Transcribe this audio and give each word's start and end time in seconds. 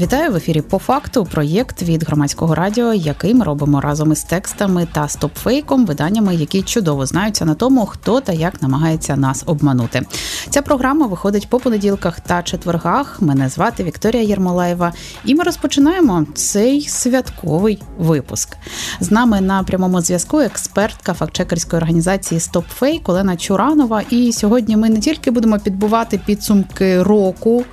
Вітаю 0.00 0.32
в 0.32 0.36
ефірі 0.36 0.60
по 0.60 0.78
факту. 0.78 1.24
Проєкт 1.24 1.82
від 1.82 2.04
громадського 2.04 2.54
радіо, 2.54 2.94
який 2.94 3.34
ми 3.34 3.44
робимо 3.44 3.80
разом 3.80 4.12
із 4.12 4.22
текстами 4.22 4.86
та 4.92 5.08
стопфейком, 5.08 5.86
виданнями, 5.86 6.34
які 6.34 6.62
чудово 6.62 7.06
знаються 7.06 7.44
на 7.44 7.54
тому, 7.54 7.86
хто 7.86 8.20
та 8.20 8.32
як 8.32 8.62
намагається 8.62 9.16
нас 9.16 9.42
обманути. 9.46 10.02
Ця 10.50 10.62
програма 10.62 11.06
виходить 11.06 11.48
по 11.48 11.60
понеділках 11.60 12.20
та 12.20 12.42
четвергах. 12.42 13.22
Мене 13.22 13.48
звати 13.48 13.84
Вікторія 13.84 14.22
Єрмолаєва, 14.22 14.92
і 15.24 15.34
ми 15.34 15.44
розпочинаємо 15.44 16.26
цей 16.34 16.80
святковий 16.80 17.82
випуск. 17.98 18.56
З 19.00 19.10
нами 19.10 19.40
на 19.40 19.62
прямому 19.62 20.00
зв'язку 20.00 20.40
експертка 20.40 21.14
фактчекерської 21.14 21.82
організації 21.82 22.40
StopFake 22.40 23.10
Олена 23.10 23.36
Чуранова. 23.36 24.02
І 24.10 24.32
сьогодні 24.32 24.76
ми 24.76 24.88
не 24.88 25.00
тільки 25.00 25.30
будемо 25.30 25.58
підбувати 25.58 26.20
підсумки 26.26 27.02
року, 27.02 27.64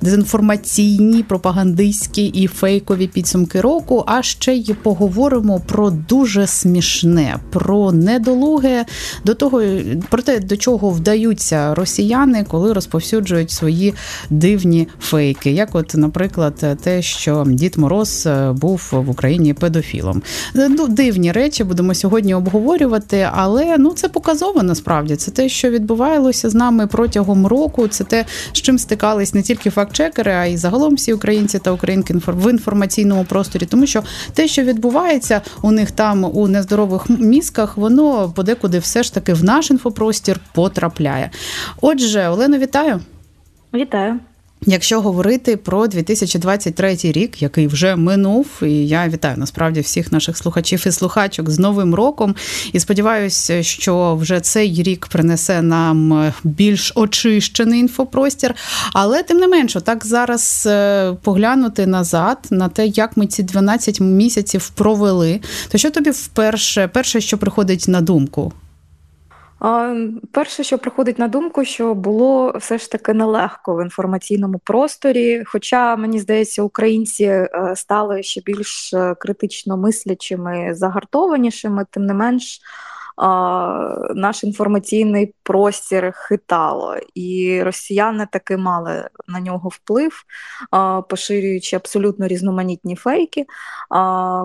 дезінформаційні 0.00 1.22
пропаганди 1.22 1.61
пропагандистські 1.62 2.26
і 2.26 2.46
фейкові 2.46 3.06
підсумки 3.06 3.60
року, 3.60 4.04
а 4.06 4.22
ще 4.22 4.54
й 4.54 4.74
поговоримо 4.82 5.60
про 5.66 5.90
дуже 5.90 6.46
смішне, 6.46 7.36
про 7.50 7.92
недолуге, 7.92 8.84
до 9.24 9.34
того 9.34 9.62
про 10.08 10.22
те, 10.22 10.40
до 10.40 10.56
чого 10.56 10.90
вдаються 10.90 11.74
росіяни, 11.74 12.44
коли 12.48 12.72
розповсюджують 12.72 13.50
свої 13.50 13.94
дивні 14.30 14.88
фейки. 15.00 15.50
Як, 15.50 15.74
от, 15.74 15.94
наприклад, 15.94 16.78
те, 16.82 17.02
що 17.02 17.44
Дід 17.48 17.78
Мороз 17.78 18.26
е, 18.26 18.52
був 18.52 18.88
в 18.92 19.10
Україні 19.10 19.54
педофілом. 19.54 20.22
Ну, 20.54 20.88
дивні 20.88 21.32
речі 21.32 21.64
будемо 21.64 21.94
сьогодні 21.94 22.34
обговорювати, 22.34 23.28
але 23.32 23.78
ну 23.78 23.90
це 23.90 24.08
показово 24.08 24.62
насправді. 24.62 25.16
Це 25.16 25.30
те, 25.30 25.48
що 25.48 25.70
відбувалося 25.70 26.50
з 26.50 26.54
нами 26.54 26.86
протягом 26.86 27.46
року. 27.46 27.88
Це 27.88 28.04
те, 28.04 28.24
з 28.52 28.62
чим 28.62 28.78
стикались 28.78 29.34
не 29.34 29.42
тільки 29.42 29.70
фактчекери, 29.70 30.32
а 30.32 30.44
й 30.46 30.56
загалом 30.56 30.94
всі 30.94 31.12
українці 31.12 31.51
українці 31.52 31.58
та 31.58 31.70
українки 31.70 32.14
в 32.26 32.50
інформаційному 32.50 33.24
просторі, 33.24 33.66
тому 33.66 33.86
що 33.86 34.02
те, 34.34 34.48
що 34.48 34.62
відбувається 34.62 35.40
у 35.62 35.70
них 35.70 35.90
там 35.90 36.24
у 36.24 36.48
нездорових 36.48 37.10
мізках, 37.10 37.76
воно 37.76 38.30
подекуди 38.30 38.78
все 38.78 39.02
ж 39.02 39.14
таки 39.14 39.34
в 39.34 39.44
наш 39.44 39.70
інфопростір 39.70 40.40
потрапляє. 40.54 41.30
Отже, 41.80 42.28
Олено, 42.28 42.58
вітаю. 42.58 43.00
Вітаю. 43.74 44.20
Якщо 44.66 45.00
говорити 45.00 45.56
про 45.56 45.86
2023 45.86 46.96
рік, 47.02 47.42
який 47.42 47.66
вже 47.66 47.96
минув, 47.96 48.46
і 48.62 48.88
я 48.88 49.08
вітаю 49.08 49.36
насправді 49.36 49.80
всіх 49.80 50.12
наших 50.12 50.36
слухачів 50.36 50.84
і 50.86 50.92
слухачок 50.92 51.50
з 51.50 51.58
новим 51.58 51.94
роком. 51.94 52.34
І 52.72 52.80
сподіваюся, 52.80 53.62
що 53.62 54.16
вже 54.16 54.40
цей 54.40 54.82
рік 54.82 55.06
принесе 55.06 55.62
нам 55.62 56.32
більш 56.44 56.92
очищений 56.94 57.80
інфопростір. 57.80 58.54
Але 58.92 59.22
тим 59.22 59.36
не 59.36 59.48
менше, 59.48 59.80
так 59.80 60.06
зараз 60.06 60.64
е, 60.66 61.12
поглянути 61.22 61.86
назад 61.86 62.38
на 62.50 62.68
те, 62.68 62.86
як 62.86 63.16
ми 63.16 63.26
ці 63.26 63.42
12 63.42 64.00
місяців 64.00 64.70
провели. 64.74 65.40
То 65.68 65.78
що 65.78 65.90
тобі 65.90 66.10
вперше 66.10 66.88
перше, 66.88 67.20
що 67.20 67.38
приходить 67.38 67.84
на 67.88 68.00
думку? 68.00 68.52
Перше, 70.32 70.64
що 70.64 70.78
приходить 70.78 71.18
на 71.18 71.28
думку, 71.28 71.64
що 71.64 71.94
було 71.94 72.54
все 72.56 72.78
ж 72.78 72.90
таки 72.90 73.12
нелегко 73.12 73.76
в 73.76 73.82
інформаційному 73.82 74.58
просторі. 74.64 75.44
Хоча 75.46 75.96
мені 75.96 76.20
здається, 76.20 76.62
українці 76.62 77.24
е, 77.24 77.48
стали 77.76 78.22
ще 78.22 78.40
більш 78.46 78.94
е, 78.94 79.14
критично 79.18 79.76
мислячими, 79.76 80.74
загартованішими, 80.74 81.86
тим 81.90 82.06
не 82.06 82.14
менш 82.14 82.60
наш 84.14 84.44
інформаційний 84.44 85.34
простір 85.42 86.12
хитало, 86.14 86.96
і 87.14 87.62
росіяни 87.62 88.26
таки 88.32 88.56
мали 88.56 89.08
на 89.28 89.40
нього 89.40 89.68
вплив, 89.68 90.24
поширюючи 91.08 91.76
абсолютно 91.76 92.26
різноманітні 92.26 92.96
фейки. 92.96 93.46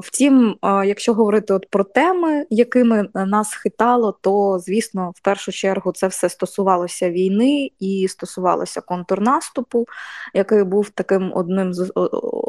Втім, 0.03 0.55
якщо 0.63 1.13
говорити 1.13 1.53
от 1.53 1.69
про 1.69 1.83
теми, 1.83 2.45
якими 2.49 3.09
нас 3.15 3.53
хитало, 3.53 4.17
то 4.21 4.59
звісно, 4.59 5.11
в 5.15 5.19
першу 5.21 5.51
чергу 5.51 5.91
це 5.91 6.07
все 6.07 6.29
стосувалося 6.29 7.09
війни 7.09 7.69
і 7.79 8.07
стосувалося 8.09 8.81
контрнаступу, 8.81 9.85
який 10.33 10.63
був 10.63 10.89
таким 10.89 11.31
одним 11.35 11.73
з 11.73 11.91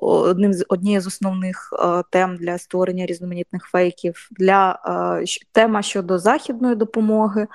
одним 0.03 0.53
з 0.53 0.65
однією 0.69 1.01
з 1.01 1.07
основних 1.07 1.75
тем 2.11 2.37
для 2.37 2.59
створення 2.59 3.07
різноманітних 3.07 3.65
фейків. 3.65 4.29
Для 4.31 4.79
тема 5.53 5.83
щодо 5.83 6.08
західної 6.17 6.75
допомоги 6.75 7.47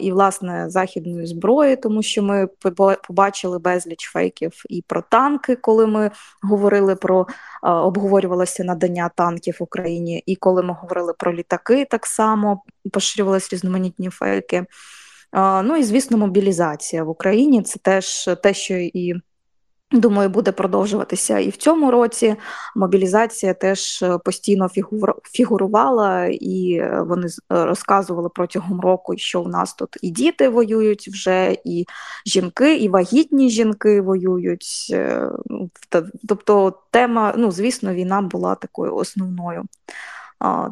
і 0.00 0.12
власне 0.12 0.70
західної 0.70 1.26
зброї, 1.26 1.76
тому 1.76 2.02
що 2.02 2.22
ми 2.22 2.48
побачили 3.08 3.58
безліч 3.58 4.10
фейків 4.10 4.52
і 4.68 4.84
про 4.86 5.02
танки, 5.02 5.56
коли 5.56 5.86
ми 5.86 6.10
говорили 6.42 6.96
про 6.96 7.26
обговорювалося 7.62 8.64
надання 8.64 9.10
танків 9.16 9.56
Україні, 9.60 10.22
і 10.26 10.36
коли 10.36 10.62
ми 10.62 10.76
говорили 10.80 11.12
про 11.18 11.34
літаки, 11.34 11.86
так 11.90 12.06
само 12.06 12.62
поширювалися 12.92 13.48
різноманітні 13.52 14.10
фейки. 14.10 14.66
Ну 15.64 15.76
і 15.76 15.84
звісно, 15.84 16.18
мобілізація 16.18 17.04
в 17.04 17.08
Україні 17.08 17.62
це 17.62 17.78
теж 17.78 18.30
те, 18.42 18.54
що 18.54 18.74
і 18.74 19.14
Думаю, 19.94 20.28
буде 20.28 20.52
продовжуватися 20.52 21.38
і 21.38 21.50
в 21.50 21.56
цьому 21.56 21.90
році. 21.90 22.36
Мобілізація 22.76 23.54
теж 23.54 24.02
е, 24.02 24.18
постійно 24.18 24.70
фігурувала, 25.32 26.26
і 26.26 26.72
е, 26.72 27.04
вони 27.08 27.26
е, 27.26 27.30
розказували 27.48 28.28
протягом 28.28 28.80
року, 28.80 29.14
що 29.16 29.42
в 29.42 29.48
нас 29.48 29.74
тут 29.74 29.96
і 30.02 30.10
діти 30.10 30.48
воюють 30.48 31.08
вже, 31.08 31.56
і 31.64 31.86
жінки, 32.26 32.76
і 32.76 32.88
вагітні 32.88 33.50
жінки 33.50 34.00
воюють. 34.00 34.96
Тобто, 36.28 36.78
тема, 36.90 37.34
ну 37.36 37.50
звісно, 37.50 37.94
війна 37.94 38.22
була 38.22 38.54
такою 38.54 38.96
основною 38.96 39.62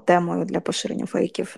темою 0.06 0.44
для 0.44 0.60
поширення 0.60 1.06
фейків. 1.06 1.56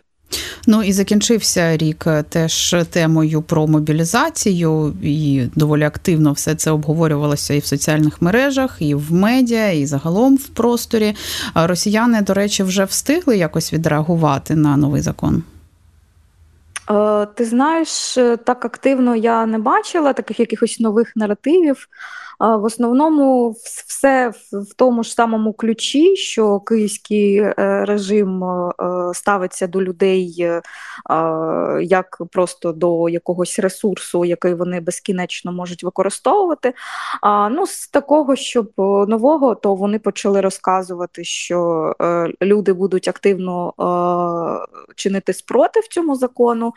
Ну 0.66 0.82
і 0.82 0.92
закінчився 0.92 1.76
рік 1.76 2.06
е, 2.06 2.22
теж 2.22 2.76
темою 2.90 3.42
про 3.42 3.66
мобілізацію, 3.66 4.94
і 5.02 5.46
доволі 5.54 5.82
активно 5.82 6.32
все 6.32 6.54
це 6.54 6.70
обговорювалося 6.70 7.54
і 7.54 7.58
в 7.58 7.66
соціальних 7.66 8.22
мережах, 8.22 8.76
і 8.80 8.94
в 8.94 9.12
медіа, 9.12 9.70
і 9.70 9.86
загалом 9.86 10.36
в 10.36 10.48
просторі. 10.48 11.14
Росіяни, 11.54 12.22
до 12.22 12.34
речі, 12.34 12.62
вже 12.62 12.84
встигли 12.84 13.36
якось 13.36 13.72
відреагувати 13.72 14.54
на 14.54 14.76
новий 14.76 15.02
закон. 15.02 15.42
Е, 16.90 17.26
ти 17.34 17.44
знаєш, 17.44 18.18
е, 18.18 18.36
так 18.36 18.64
активно 18.64 19.16
я 19.16 19.46
не 19.46 19.58
бачила 19.58 20.12
таких 20.12 20.40
якихось 20.40 20.80
нових 20.80 21.16
наративів. 21.16 21.88
В 22.44 22.65
основному 22.65 23.55
все 23.87 24.32
в 24.53 24.75
тому 24.77 25.03
ж 25.03 25.12
самому 25.12 25.53
ключі, 25.53 26.16
що 26.16 26.60
київський 26.60 27.37
е, 27.37 27.55
режим 27.84 28.44
е, 28.44 28.72
ставиться 29.15 29.66
до 29.66 29.82
людей 29.82 30.37
е, 30.41 30.62
як 31.82 32.22
просто 32.32 32.72
до 32.72 33.09
якогось 33.09 33.59
ресурсу, 33.59 34.25
який 34.25 34.55
вони 34.55 34.81
безкінечно 34.81 35.53
можуть 35.53 35.84
використовувати. 35.84 36.75
Ну, 37.50 37.66
з 37.66 37.88
такого, 37.88 38.37
щоб 38.37 38.72
нового, 39.09 39.55
то 39.55 39.75
вони 39.75 39.99
почали 39.99 40.41
розказувати, 40.41 41.25
що 41.25 41.93
люди 42.43 42.72
будуть 42.72 43.09
активно 43.09 43.75
чинити 44.94 45.32
спротив 45.32 45.88
цьому 45.88 46.16
закону, 46.16 46.72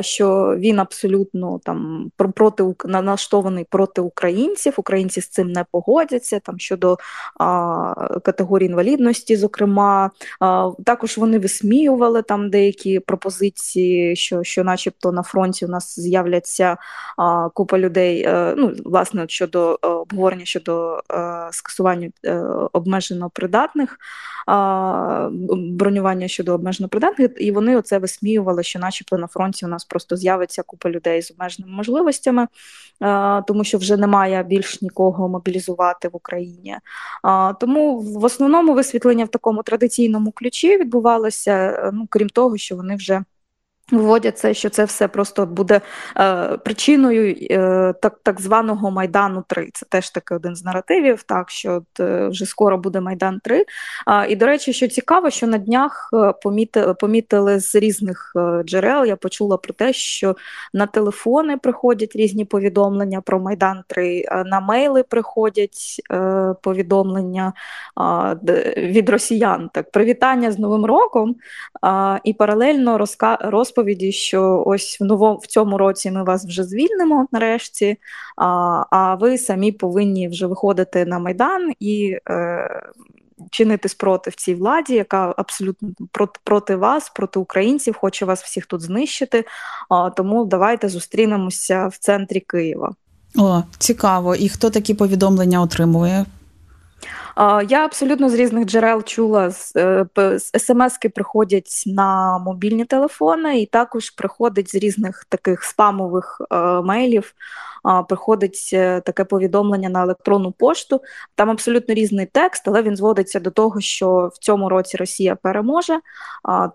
що 0.00 0.56
він 0.58 0.78
абсолютно 0.78 1.60
там 1.64 2.10
проти 2.16 2.74
налаштований 2.84 3.66
проти 3.70 4.00
українців 4.00 4.74
українці 4.92 5.20
з 5.20 5.28
цим 5.28 5.52
не 5.52 5.64
погодяться. 5.70 6.40
Там 6.40 6.58
щодо 6.58 6.98
а, 7.40 8.18
категорії 8.24 8.68
інвалідності, 8.68 9.36
зокрема, 9.36 10.10
а, 10.40 10.70
також 10.84 11.18
вони 11.18 11.38
висміювали 11.38 12.22
там 12.22 12.50
деякі 12.50 13.00
пропозиції, 13.00 14.16
що, 14.16 14.42
що, 14.42 14.64
начебто, 14.64 15.12
на 15.12 15.22
фронті 15.22 15.66
у 15.66 15.68
нас 15.68 16.00
з'являться 16.00 16.76
а, 17.18 17.48
купа 17.48 17.78
людей. 17.78 18.24
А, 18.24 18.30
е, 18.30 18.54
ну, 18.56 18.72
власне, 18.84 19.24
щодо 19.28 19.78
е, 19.82 19.88
обговорення 19.88 20.44
щодо 20.44 21.02
е, 21.10 21.48
скасування 21.50 22.10
а, 22.26 22.30
обмежено 22.72 23.30
придатних. 23.30 23.98
Бронювання 25.52 26.28
щодо 26.28 26.54
обмежено 26.54 26.88
придатних, 26.88 27.30
і 27.36 27.52
вони 27.52 27.76
оце 27.76 27.98
висміювали, 27.98 28.62
що, 28.62 28.78
начебто, 28.78 29.18
на 29.18 29.26
фронті 29.26 29.66
у 29.66 29.68
нас 29.68 29.84
просто 29.84 30.16
з'явиться 30.16 30.62
купа 30.62 30.90
людей 30.90 31.22
з 31.22 31.30
обмеженими 31.30 31.76
можливостями, 31.76 32.46
тому 33.46 33.64
що 33.64 33.78
вже 33.78 33.96
немає 33.96 34.42
більш 34.42 34.71
нікого 34.82 35.28
мобілізувати 35.28 36.08
в 36.08 36.16
Україні. 36.16 36.76
А, 37.22 37.52
Тому 37.60 37.98
в 37.98 38.24
основному 38.24 38.74
висвітлення 38.74 39.24
в 39.24 39.28
такому 39.28 39.62
традиційному 39.62 40.32
ключі 40.32 40.78
відбувалося, 40.78 41.90
ну 41.92 42.06
крім 42.10 42.28
того, 42.28 42.56
що 42.56 42.76
вони 42.76 42.96
вже 42.96 43.24
Вводять 43.92 44.38
це, 44.38 44.54
що 44.54 44.68
це 44.68 44.84
все 44.84 45.08
просто 45.08 45.46
буде 45.46 45.80
е, 46.16 46.56
причиною 46.56 47.36
е, 47.50 47.94
так 48.02 48.20
так 48.22 48.40
званого 48.40 48.90
Майдану 48.90 49.44
3 49.48 49.70
Це 49.74 49.86
теж 49.88 50.10
таки 50.10 50.34
один 50.34 50.56
з 50.56 50.64
наративів, 50.64 51.22
так 51.22 51.50
що 51.50 51.72
от, 51.74 52.00
е, 52.00 52.28
вже 52.28 52.46
скоро 52.46 52.78
буде 52.78 53.00
Майдан 53.00 53.40
3 53.44 53.64
А, 54.06 54.26
І, 54.26 54.36
до 54.36 54.46
речі, 54.46 54.72
що 54.72 54.88
цікаво, 54.88 55.30
що 55.30 55.46
на 55.46 55.58
днях 55.58 56.10
е, 56.14 56.34
помітили, 56.42 56.94
помітили 56.94 57.60
з 57.60 57.74
різних 57.74 58.32
е, 58.36 58.62
джерел. 58.64 59.04
Я 59.04 59.16
почула 59.16 59.56
про 59.56 59.74
те, 59.74 59.92
що 59.92 60.36
на 60.74 60.86
телефони 60.86 61.56
приходять 61.56 62.16
різні 62.16 62.44
повідомлення 62.44 63.20
про 63.20 63.40
Майдан 63.40 63.84
3 63.86 64.24
на 64.46 64.60
мейли 64.60 65.02
приходять 65.02 66.02
е, 66.12 66.54
повідомлення 66.62 67.52
е, 68.48 68.72
від 68.76 69.08
росіян. 69.08 69.70
Так, 69.74 69.90
привітання 69.90 70.52
з 70.52 70.58
Новим 70.58 70.84
роком 70.84 71.36
е, 71.84 72.20
і 72.24 72.32
паралельно 72.32 73.06
розповідь 73.40 73.81
розповіді, 73.82 74.12
що 74.12 74.62
ось 74.66 75.00
в 75.00 75.04
новому 75.04 75.38
в 75.38 75.46
цьому 75.46 75.78
році 75.78 76.10
ми 76.10 76.24
вас 76.24 76.46
вже 76.46 76.64
звільнимо 76.64 77.26
нарешті, 77.32 77.96
а 78.36 78.84
а 78.90 79.14
ви 79.14 79.38
самі 79.38 79.72
повинні 79.72 80.28
вже 80.28 80.46
виходити 80.46 81.04
на 81.04 81.18
майдан 81.18 81.72
і 81.80 82.16
е, 82.30 82.82
чинити 83.50 83.88
спротив 83.88 84.34
цій 84.34 84.54
владі, 84.54 84.94
яка 84.94 85.34
абсолютно 85.36 85.88
проти, 86.12 86.40
проти 86.44 86.76
вас, 86.76 87.10
проти 87.10 87.38
українців, 87.38 87.96
хоче 87.96 88.24
вас 88.24 88.42
всіх 88.42 88.66
тут 88.66 88.80
знищити. 88.80 89.44
А, 89.88 90.10
Тому 90.10 90.44
давайте 90.44 90.88
зустрінемося 90.88 91.86
в 91.86 91.96
центрі 91.96 92.40
Києва. 92.40 92.94
О, 93.38 93.62
цікаво. 93.78 94.34
І 94.34 94.48
хто 94.48 94.70
такі 94.70 94.94
повідомлення 94.94 95.60
отримує? 95.60 96.26
Я 97.68 97.84
абсолютно 97.84 98.28
з 98.28 98.34
різних 98.34 98.64
джерел 98.64 99.02
чула 99.02 99.52
е, 99.76 100.06
смски 100.38 101.08
приходять 101.08 101.82
на 101.86 102.38
мобільні 102.38 102.84
телефони, 102.84 103.60
і 103.60 103.66
також 103.66 104.10
приходить 104.10 104.70
з 104.70 104.74
різних 104.74 105.24
таких 105.28 105.62
спамових 105.62 106.42
е, 106.50 106.56
мейлів. 106.80 107.34
Приходить 108.08 108.70
е, 108.72 109.00
таке 109.00 109.24
повідомлення 109.24 109.88
на 109.88 110.02
електронну 110.02 110.52
пошту. 110.52 111.00
Там 111.34 111.50
абсолютно 111.50 111.94
різний 111.94 112.26
текст, 112.26 112.68
але 112.68 112.82
він 112.82 112.96
зводиться 112.96 113.40
до 113.40 113.50
того, 113.50 113.80
що 113.80 114.30
в 114.34 114.38
цьому 114.38 114.68
році 114.68 114.96
Росія 114.96 115.36
переможе. 115.36 116.00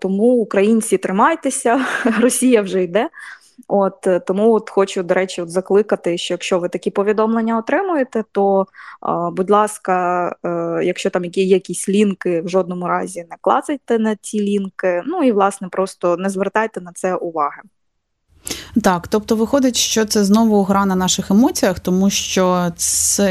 Тому 0.00 0.24
українці 0.24 0.98
тримайтеся, 0.98 1.86
Росія 2.20 2.62
вже 2.62 2.82
йде. 2.82 3.08
От 3.68 4.06
е, 4.06 4.20
Тому 4.20 4.54
от 4.54 4.70
хочу, 4.70 5.02
до 5.02 5.14
речі, 5.14 5.42
от 5.42 5.50
закликати, 5.50 6.18
що 6.18 6.34
якщо 6.34 6.58
ви 6.58 6.68
такі 6.68 6.90
повідомлення 6.90 7.58
отримуєте, 7.58 8.24
то, 8.32 8.66
будь 9.32 9.50
ласка, 9.50 10.28
е, 10.44 10.80
якщо 10.84 11.10
там 11.10 11.24
є 11.24 11.44
якісь 11.44 11.88
лінки, 11.88 12.40
в 12.40 12.48
жодному 12.48 12.88
разі 12.88 13.20
не 13.30 13.36
клацайте 13.40 13.98
на 13.98 14.16
ці 14.16 14.40
лінки, 14.40 15.02
ну 15.06 15.22
і 15.22 15.32
власне 15.32 15.68
просто 15.68 16.16
не 16.16 16.28
звертайте 16.28 16.80
на 16.80 16.92
це 16.92 17.14
уваги. 17.14 17.62
Так, 18.82 19.08
тобто 19.08 19.36
виходить, 19.36 19.76
що 19.76 20.04
це 20.04 20.24
знову 20.24 20.62
гра 20.62 20.86
на 20.86 20.94
наших 20.94 21.30
емоціях, 21.30 21.80
тому 21.80 22.10
що 22.10 22.72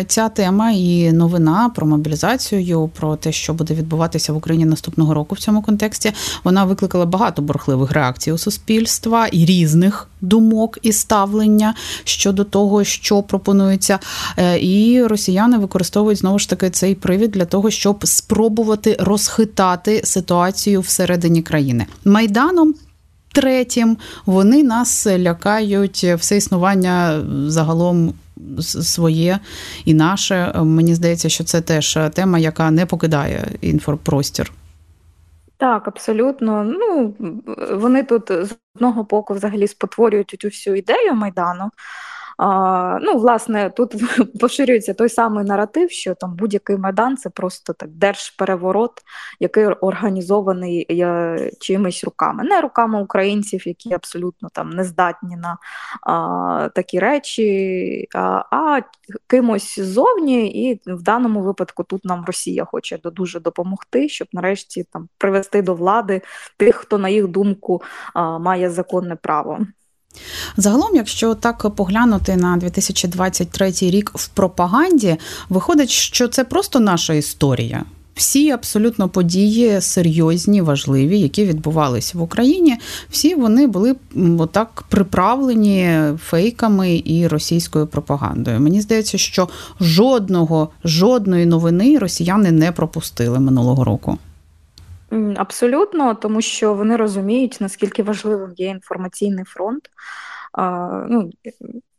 ця 0.07 0.29
тема 0.29 0.71
і 0.71 1.11
новина 1.11 1.71
про 1.75 1.87
мобілізацію, 1.87 2.89
про 2.95 3.15
те, 3.15 3.31
що 3.31 3.53
буде 3.53 3.73
відбуватися 3.73 4.33
в 4.33 4.37
Україні 4.37 4.65
наступного 4.65 5.13
року 5.13 5.35
в 5.35 5.39
цьому 5.39 5.61
контексті, 5.61 6.11
вона 6.43 6.65
викликала 6.65 7.05
багато 7.05 7.41
бурхливих 7.41 7.91
реакцій 7.91 8.31
у 8.31 8.37
суспільства 8.37 9.27
і 9.27 9.45
різних 9.45 10.07
думок 10.21 10.77
і 10.81 10.91
ставлення 10.91 11.73
щодо 12.03 12.43
того, 12.43 12.83
що 12.83 13.23
пропонується. 13.23 13.99
Е, 14.37 14.59
і 14.59 15.03
росіяни 15.03 15.57
використовують 15.57 16.19
знову 16.19 16.39
ж 16.39 16.49
таки 16.49 16.69
цей 16.69 16.95
привід 16.95 17.31
для 17.31 17.45
того, 17.45 17.69
щоб 17.69 18.07
спробувати 18.07 18.97
розхитати 18.99 20.01
ситуацію 20.03 20.81
всередині 20.81 21.41
країни 21.41 21.85
майданом 22.05 22.75
третім, 23.41 23.97
вони 24.25 24.63
нас 24.63 25.07
лякають 25.07 26.03
все 26.03 26.37
існування 26.37 27.23
загалом. 27.47 28.13
Своє 28.61 29.39
і 29.85 29.93
наше, 29.93 30.53
мені 30.55 30.95
здається, 30.95 31.29
що 31.29 31.43
це 31.43 31.61
теж 31.61 31.99
тема, 32.13 32.39
яка 32.39 32.71
не 32.71 32.85
покидає 32.85 33.47
інфопростір. 33.61 34.51
Так, 35.57 35.87
абсолютно. 35.87 36.63
Ну 36.63 37.13
вони 37.71 38.03
тут 38.03 38.27
з 38.27 38.55
одного 38.75 39.03
боку 39.03 39.33
взагалі 39.33 39.67
спотворюють 39.67 40.35
цю 40.39 40.47
всю 40.47 40.75
ідею 40.75 41.13
майдану. 41.13 41.69
А, 42.37 42.99
Ну, 43.01 43.17
власне, 43.17 43.69
тут 43.69 43.95
поширюється 44.39 44.93
той 44.93 45.09
самий 45.09 45.45
наратив, 45.45 45.91
що 45.91 46.15
там 46.15 46.35
будь-який 46.35 46.77
майдан 46.77 47.17
це 47.17 47.29
просто 47.29 47.73
так 47.73 47.89
держпереворот, 47.89 48.91
який 49.39 49.65
організований 49.65 50.85
е, 50.89 51.51
чимись 51.59 52.03
руками, 52.03 52.43
не 52.43 52.61
руками 52.61 53.01
українців, 53.01 53.67
які 53.67 53.93
абсолютно 53.93 54.49
там 54.53 54.69
не 54.69 54.83
здатні 54.83 55.35
на 55.37 55.57
а, 56.01 56.69
такі 56.75 56.99
речі, 56.99 58.07
а, 58.15 58.43
а 58.51 58.81
кимось 59.27 59.79
ззовні, 59.79 60.47
і 60.69 60.81
в 60.85 61.01
даному 61.01 61.41
випадку 61.41 61.83
тут 61.83 62.05
нам 62.05 62.25
Росія 62.25 62.65
хоче 62.65 62.99
дуже 63.03 63.39
допомогти, 63.39 64.09
щоб 64.09 64.27
нарешті 64.33 64.83
там 64.83 65.09
привести 65.17 65.61
до 65.61 65.75
влади 65.75 66.21
тих, 66.57 66.75
хто 66.75 66.97
на 66.97 67.09
їх 67.09 67.27
думку 67.27 67.81
а, 68.13 68.39
має 68.39 68.69
законне 68.69 69.15
право. 69.15 69.59
Загалом, 70.57 70.95
якщо 70.95 71.35
так 71.35 71.75
поглянути 71.75 72.35
на 72.35 72.57
2023 72.57 73.71
рік 73.81 74.11
в 74.15 74.27
пропаганді, 74.27 75.15
виходить, 75.49 75.89
що 75.89 76.27
це 76.27 76.43
просто 76.43 76.79
наша 76.79 77.13
історія. 77.13 77.83
Всі 78.17 78.51
абсолютно 78.51 79.09
події 79.09 79.81
серйозні, 79.81 80.61
важливі, 80.61 81.19
які 81.19 81.45
відбувалися 81.45 82.17
в 82.17 82.21
Україні, 82.21 82.77
всі 83.09 83.35
вони 83.35 83.67
були 83.67 83.95
отак 84.39 84.83
приправлені 84.89 85.99
фейками 86.23 87.01
і 87.05 87.27
російською 87.27 87.87
пропагандою. 87.87 88.59
Мені 88.59 88.81
здається, 88.81 89.17
що 89.17 89.49
жодного 89.81 90.69
жодної 90.83 91.45
новини 91.45 91.97
росіяни 91.97 92.51
не 92.51 92.71
пропустили 92.71 93.39
минулого 93.39 93.83
року. 93.83 94.17
Абсолютно, 95.35 96.15
тому 96.15 96.41
що 96.41 96.73
вони 96.73 96.95
розуміють, 96.95 97.57
наскільки 97.59 98.03
важливим 98.03 98.53
є 98.57 98.67
інформаційний 98.67 99.45
фронт. 99.45 99.89
А, 100.53 100.89
ну, 101.09 101.31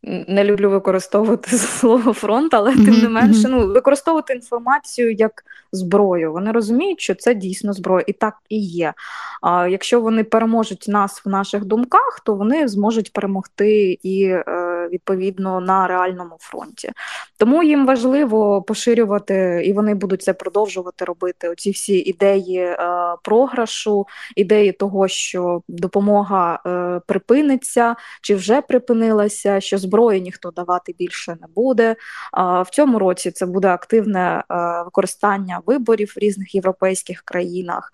Не 0.02 0.44
люблю 0.44 0.70
використовувати 0.70 1.50
слово 1.56 2.12
фронт, 2.12 2.54
але 2.54 2.72
тим 2.72 3.00
не 3.02 3.08
менше 3.08 3.48
ну, 3.48 3.66
використовувати 3.66 4.32
інформацію 4.32 5.12
як 5.12 5.44
зброю. 5.72 6.32
Вони 6.32 6.52
розуміють, 6.52 7.00
що 7.00 7.14
це 7.14 7.34
дійсно 7.34 7.72
зброя, 7.72 8.04
і 8.06 8.12
так 8.12 8.34
і 8.48 8.58
є. 8.60 8.94
А 9.42 9.68
якщо 9.68 10.00
вони 10.00 10.24
переможуть 10.24 10.84
нас 10.88 11.24
в 11.24 11.28
наших 11.28 11.64
думках, 11.64 12.20
то 12.24 12.34
вони 12.34 12.68
зможуть 12.68 13.12
перемогти 13.12 13.98
і 14.02 14.24
е, 14.24 14.44
відповідно 14.88 15.60
на 15.60 15.86
реальному 15.86 16.36
фронті. 16.38 16.92
Тому 17.36 17.62
їм 17.62 17.86
важливо 17.86 18.62
поширювати, 18.62 19.62
і 19.64 19.72
вони 19.72 19.94
будуть 19.94 20.22
це 20.22 20.32
продовжувати 20.32 21.04
робити. 21.04 21.48
Оці 21.48 21.70
всі 21.70 21.98
ідеї 21.98 22.58
е, 22.58 22.76
програшу, 23.22 24.06
ідеї 24.36 24.72
того, 24.72 25.08
що 25.08 25.62
допомога 25.68 26.60
е, 26.66 27.00
припиниться 27.06 27.96
чи 28.22 28.34
вже 28.34 28.60
припинилася, 28.60 29.60
що 29.60 29.78
зброї 29.78 30.20
ніхто 30.20 30.50
давати 30.50 30.94
більше 30.98 31.36
не 31.40 31.46
буде. 31.54 31.96
В 32.36 32.66
цьому 32.70 32.98
році 32.98 33.30
це 33.30 33.46
буде 33.46 33.68
активне 33.68 34.44
використання 34.84 35.60
виборів 35.66 36.12
в 36.16 36.18
різних 36.18 36.54
європейських 36.54 37.22
країнах. 37.22 37.92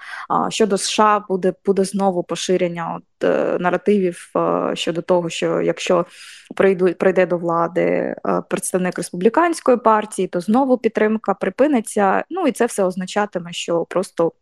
Щодо 0.49 0.79
США 0.79 1.25
буде 1.29 1.55
буде 1.65 1.85
знову 1.85 2.23
поширення 2.23 2.97
е, 2.97 3.01
наративів 3.61 4.33
щодо 4.75 5.03
того, 5.03 5.29
що 5.29 5.61
якщо 5.61 6.07
прийду, 6.55 6.95
прийде 6.95 7.27
до 7.27 7.39
влади 7.39 8.17
представник 8.51 8.97
республіканської 8.97 9.77
партії, 9.77 10.29
то 10.29 10.41
знову 10.41 10.79
підтримка 10.79 11.35
припиниться. 11.35 12.25
Ну 12.31 12.47
і 12.47 12.53
це 12.53 12.67
все 12.67 12.85
означатиме, 12.85 13.53
що 13.53 13.85
просто. 13.85 14.33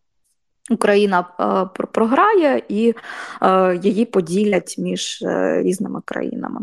Україна 0.70 1.24
е, 1.40 1.84
програє 1.86 2.62
і 2.68 2.94
е, 3.42 3.80
її 3.82 4.04
поділять 4.04 4.74
між 4.78 5.22
е, 5.22 5.62
різними 5.62 6.00
країнами. 6.04 6.60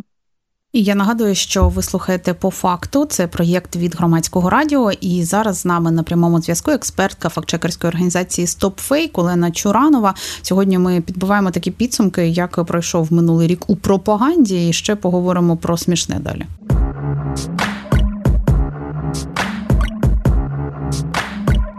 І 0.73 0.83
я 0.83 0.95
нагадую, 0.95 1.35
що 1.35 1.69
ви 1.69 1.83
слухаєте 1.83 2.33
по 2.33 2.51
факту. 2.51 3.05
Це 3.05 3.27
проєкт 3.27 3.75
від 3.75 3.95
громадського 3.95 4.49
радіо. 4.49 4.91
І 4.91 5.23
зараз 5.23 5.57
з 5.57 5.65
нами 5.65 5.91
на 5.91 6.03
прямому 6.03 6.41
зв'язку 6.41 6.71
експертка 6.71 7.29
фактчекерської 7.29 7.89
організації 7.89 8.47
StopFake 8.47 9.11
Олена 9.13 9.51
Чуранова. 9.51 10.13
Сьогодні 10.41 10.77
ми 10.77 11.01
підбиваємо 11.01 11.51
такі 11.51 11.71
підсумки, 11.71 12.27
як 12.27 12.65
пройшов 12.65 13.13
минулий 13.13 13.47
рік 13.47 13.69
у 13.69 13.75
пропаганді. 13.75 14.69
І 14.69 14.73
ще 14.73 14.95
поговоримо 14.95 15.57
про 15.57 15.77
смішне 15.77 16.19
далі. 16.19 16.45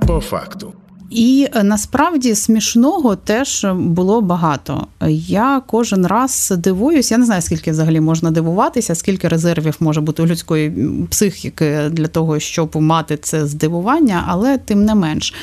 По 0.06 0.20
факту. 0.20 0.79
І 1.10 1.48
е, 1.54 1.62
насправді 1.62 2.34
смішного 2.34 3.16
теж 3.16 3.66
було 3.74 4.20
багато. 4.20 4.86
Я 5.10 5.62
кожен 5.66 6.06
раз 6.06 6.52
дивуюсь, 6.58 7.10
я 7.10 7.18
не 7.18 7.24
знаю, 7.24 7.42
скільки 7.42 7.70
взагалі 7.70 8.00
можна 8.00 8.30
дивуватися, 8.30 8.94
скільки 8.94 9.28
резервів 9.28 9.76
може 9.80 10.00
бути 10.00 10.22
у 10.22 10.26
людської 10.26 10.88
психіки 11.10 11.80
для 11.90 12.06
того, 12.06 12.40
щоб 12.40 12.76
мати 12.76 13.16
це 13.16 13.46
здивування, 13.46 14.24
але 14.28 14.58
тим 14.58 14.84
не 14.84 14.94
менш. 14.94 15.34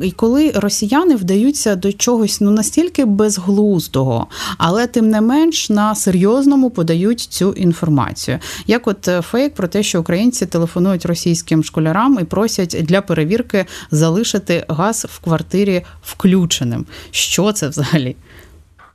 І 0.00 0.10
коли 0.10 0.50
росіяни 0.50 1.16
вдаються 1.16 1.76
до 1.76 1.92
чогось 1.92 2.40
ну 2.40 2.50
настільки 2.50 3.04
безглуздого, 3.04 4.26
але 4.58 4.86
тим 4.86 5.10
не 5.10 5.20
менш 5.20 5.70
на 5.70 5.94
серйозному 5.94 6.70
подають 6.70 7.20
цю 7.20 7.52
інформацію. 7.52 8.38
Як 8.66 8.88
от 8.88 9.08
е, 9.08 9.22
фейк 9.22 9.54
про 9.54 9.68
те, 9.68 9.82
що 9.82 10.00
українці 10.00 10.46
телефонують 10.46 11.06
російським 11.06 11.64
школярам 11.64 12.18
і 12.20 12.24
просять 12.24 12.76
для 12.82 13.00
перевірки 13.00 13.66
залишити 13.90 14.64
газ 14.68 14.91
в 14.92 15.18
квартирі 15.18 15.82
включеним. 16.02 16.86
Що 17.10 17.52
це 17.52 17.68
взагалі? 17.68 18.16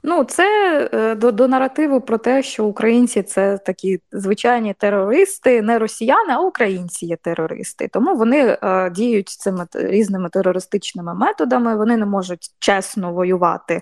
Ну, 0.10 0.24
це 0.24 0.46
е, 0.94 1.16
до 1.16 1.32
до 1.32 1.48
наративу 1.48 2.02
про 2.02 2.18
те, 2.18 2.44
що 2.44 2.66
українці 2.66 3.24
це 3.24 3.58
такі 3.58 4.00
звичайні 4.12 4.74
терористи, 4.74 5.62
не 5.62 5.80
росіяни, 5.80 6.34
а 6.34 6.40
українці 6.40 7.06
є 7.06 7.16
терористи. 7.16 7.88
Тому 7.94 8.16
вони 8.16 8.58
е, 8.64 8.90
діють 8.90 9.30
цими 9.30 9.66
різними 9.74 10.30
терористичними 10.30 11.14
методами. 11.14 11.78
Вони 11.78 11.98
не 11.98 12.06
можуть 12.06 12.52
чесно 12.60 13.14
воювати 13.14 13.82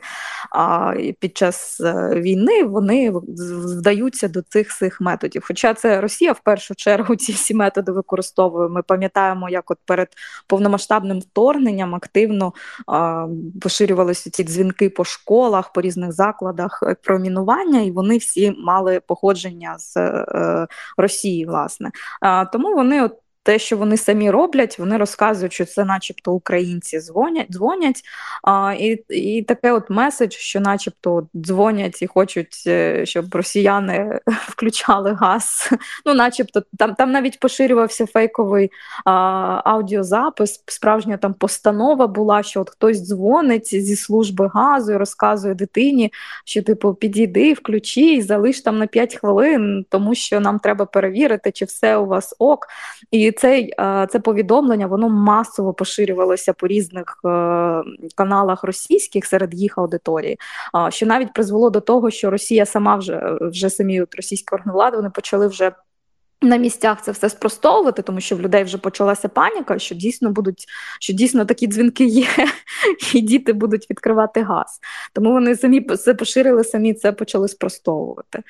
а 0.52 0.94
під 1.20 1.38
час 1.38 1.82
е, 1.82 2.10
війни. 2.16 2.64
Вони 2.64 3.12
вдаються 3.12 4.28
до 4.28 4.42
цих 4.42 4.78
цих 4.78 5.02
методів. 5.02 5.44
Хоча 5.48 5.74
це 5.74 6.02
Росія 6.02 6.32
в 6.32 6.40
першу 6.40 6.76
чергу 6.76 7.16
ці 7.16 7.32
всі 7.32 7.54
методи 7.54 7.92
використовує. 7.92 8.70
Ми 8.70 8.82
пам'ятаємо, 8.82 9.50
як 9.50 9.72
от 9.72 9.78
перед 9.86 10.08
повномасштабним 10.48 11.20
вторгненням 11.20 11.96
активно 11.96 12.54
а, 12.88 13.28
поширювалися 13.62 14.30
ці 14.30 14.44
дзвінки 14.44 14.90
по 14.90 15.04
школах, 15.04 15.74
по 15.74 15.82
різних 15.82 16.12
закладах 16.16 16.80
промінування, 16.80 16.96
про 17.04 17.20
мінування, 17.20 17.82
і 17.82 17.92
вони 17.92 18.18
всі 18.18 18.56
мали 18.58 19.00
походження 19.00 19.76
з 19.78 19.98
е, 19.98 20.68
Росії, 20.98 21.46
власне. 21.46 21.92
Тому 22.52 22.76
вони 22.76 23.04
от 23.04 23.14
те, 23.46 23.60
що 23.60 23.78
вони 23.78 23.98
самі 23.98 24.32
роблять, 24.32 24.80
вони 24.80 24.98
розказують, 24.98 25.54
що 25.54 25.66
це, 25.66 25.86
начебто, 25.86 26.32
українці 26.34 27.00
дзвонять, 27.00 27.52
дзвонять. 27.52 28.02
А, 28.44 28.74
І 28.80 29.04
і 29.10 29.44
таке 29.44 29.72
от 29.72 29.90
меседж, 29.90 30.34
що, 30.34 30.60
начебто, 30.60 31.28
дзвонять 31.36 32.02
і 32.02 32.08
хочуть, 32.08 32.64
е, 32.68 33.06
щоб 33.06 33.36
росіяни 33.36 34.20
включали 34.48 35.14
газ. 35.14 35.70
Ну, 36.06 36.14
начебто, 36.14 36.64
там 36.78 36.96
там 36.96 37.12
навіть 37.12 37.40
поширювався 37.40 38.06
фейковий 38.06 38.72
а, 39.06 39.12
аудіозапис. 39.66 40.64
Справжня 40.66 41.18
там 41.18 41.34
постанова 41.34 42.08
була, 42.08 42.44
що 42.44 42.62
от 42.62 42.70
хтось 42.70 43.08
дзвонить 43.08 43.68
зі 43.68 43.96
служби 43.96 44.50
газу 44.54 44.92
і 44.94 44.98
розказує 44.98 45.56
дитині, 45.56 46.14
що 46.46 46.64
типу 46.64 46.94
підійди, 46.94 47.54
включи 47.54 48.02
і 48.02 48.22
залиш 48.22 48.62
там 48.62 48.78
на 48.78 48.88
5 48.88 49.16
хвилин, 49.16 49.86
тому 49.90 50.16
що 50.16 50.40
нам 50.40 50.60
треба 50.60 50.86
перевірити, 50.86 51.52
чи 51.52 51.66
все 51.66 51.98
у 51.98 52.06
вас 52.06 52.36
ок. 52.40 52.68
І 53.12 53.35
цей, 53.40 53.74
це 54.10 54.20
повідомлення 54.24 54.88
воно 54.88 55.10
масово 55.10 55.74
поширювалося 55.74 56.54
по 56.54 56.68
різних 56.68 57.20
е, 57.26 57.30
каналах 58.16 58.64
російських 58.64 59.26
серед 59.26 59.54
їх 59.54 59.78
аудиторії, 59.78 60.38
що 60.90 61.06
навіть 61.06 61.34
призвело 61.34 61.70
до 61.70 61.80
того, 61.80 62.12
що 62.12 62.30
Росія 62.30 62.66
сама 62.66 62.96
вже 62.96 63.38
вже 63.42 63.70
самі 63.70 64.02
от 64.02 64.16
російські 64.16 64.56
органи 64.56 64.74
влади 64.74 64.98
вони 64.98 65.10
почали 65.10 65.48
вже. 65.48 65.72
На 66.42 66.58
місцях 66.58 67.02
це 67.02 67.12
все 67.12 67.30
спростовувати, 67.30 68.02
тому 68.02 68.22
що 68.22 68.36
в 68.36 68.42
людей 68.42 68.64
вже 68.64 68.78
почалася 68.78 69.28
паніка, 69.28 69.80
що 69.80 69.96
дійсно 69.96 70.32
будуть, 70.32 70.66
що 71.00 71.14
дійсно 71.14 71.46
такі 71.46 71.68
дзвінки 71.68 72.06
є, 72.06 72.28
і 73.14 73.22
діти 73.22 73.54
будуть 73.54 73.90
відкривати 73.90 74.42
газ. 74.42 74.80
Тому 75.14 75.32
вони 75.32 75.56
самі 75.56 75.82
це 75.82 76.14
поширили, 76.14 76.64
самі 76.64 76.94
це 76.94 77.12
почали 77.12 77.48
спростовувати. 77.48 78.44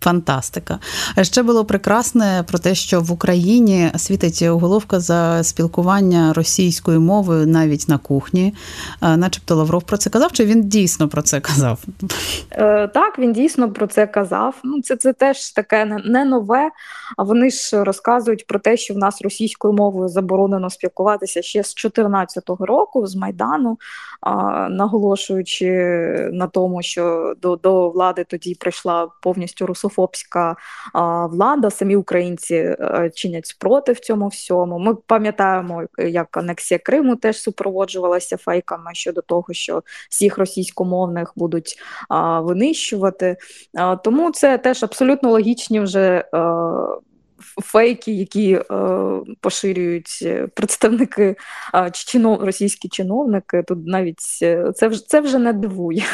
Фантастика. 0.00 0.78
Ще 1.22 1.42
було 1.42 1.64
прекрасне 1.64 2.44
про 2.48 2.58
те, 2.58 2.74
що 2.74 3.00
в 3.00 3.12
Україні 3.12 3.90
світить 3.96 4.42
уголовка 4.42 5.00
за 5.00 5.44
спілкування 5.44 6.32
російською 6.32 7.00
мовою 7.00 7.46
навіть 7.46 7.88
на 7.88 7.98
кухні, 7.98 8.54
начебто 9.02 9.54
Лавров 9.54 9.82
про 9.82 9.96
це 9.96 10.10
казав, 10.10 10.32
чи 10.32 10.44
він 10.44 10.68
дійсно 10.68 11.08
про 11.08 11.22
це 11.22 11.40
казав? 11.40 11.78
Е, 12.50 12.88
так, 12.88 13.18
він 13.18 13.32
дійсно 13.32 13.72
про 13.72 13.86
це 13.86 14.06
казав. 14.06 14.54
Ну, 14.64 14.82
Це 14.82 14.96
це 14.96 15.12
теж 15.12 15.50
таке 15.50 15.84
не 16.04 16.24
нове. 16.24 16.70
А 17.16 17.22
вони 17.22 17.50
ж 17.50 17.84
розказують 17.84 18.46
про 18.46 18.58
те, 18.58 18.76
що 18.76 18.94
в 18.94 18.98
нас 18.98 19.22
російською 19.22 19.74
мовою 19.74 20.08
заборонено 20.08 20.70
спілкуватися 20.70 21.42
ще 21.42 21.64
з 21.64 21.74
2014 21.74 22.44
року, 22.60 23.06
з 23.06 23.16
Майдану, 23.16 23.78
наголошуючи 24.70 25.70
на 26.32 26.46
тому, 26.46 26.82
що 26.82 27.34
до, 27.42 27.56
до 27.56 27.90
влади 27.90 28.24
тоді 28.24 28.54
прийшла 28.54 29.08
повністю 29.22 29.66
русофобія 29.66 29.87
русофобська 29.88 30.56
влада, 31.30 31.70
самі 31.70 31.96
українці 31.96 32.54
е, 32.54 33.10
чинять 33.14 33.46
спротив 33.46 34.00
цьому 34.00 34.28
всьому. 34.28 34.78
Ми 34.78 34.94
пам'ятаємо, 34.94 35.84
як 35.98 36.36
анексія 36.36 36.78
Криму 36.78 37.16
теж 37.16 37.40
супроводжувалася 37.40 38.36
фейками 38.36 38.90
щодо 38.94 39.20
того, 39.20 39.46
що 39.50 39.82
всіх 40.10 40.38
російськомовних 40.38 41.32
будуть 41.36 41.78
винищувати. 42.40 43.36
Тому 44.04 44.30
це 44.30 44.58
теж 44.58 44.82
абсолютно 44.82 45.30
логічні 45.30 45.80
вже 45.80 46.24
е, 46.34 46.38
фейки, 47.62 48.12
які 48.12 48.52
е, 48.52 48.64
поширюють 49.40 50.18
е, 50.22 50.48
представники 50.54 51.36
е, 51.74 51.90
чинов, 51.92 52.44
російські 52.44 52.88
чиновники. 52.88 53.64
Тут 53.68 53.86
навіть 53.86 54.38
е, 54.42 54.72
це 54.74 54.88
вже 54.88 55.08
це 55.08 55.20
вже 55.20 55.38
не 55.38 55.52
дивує. 55.52 56.04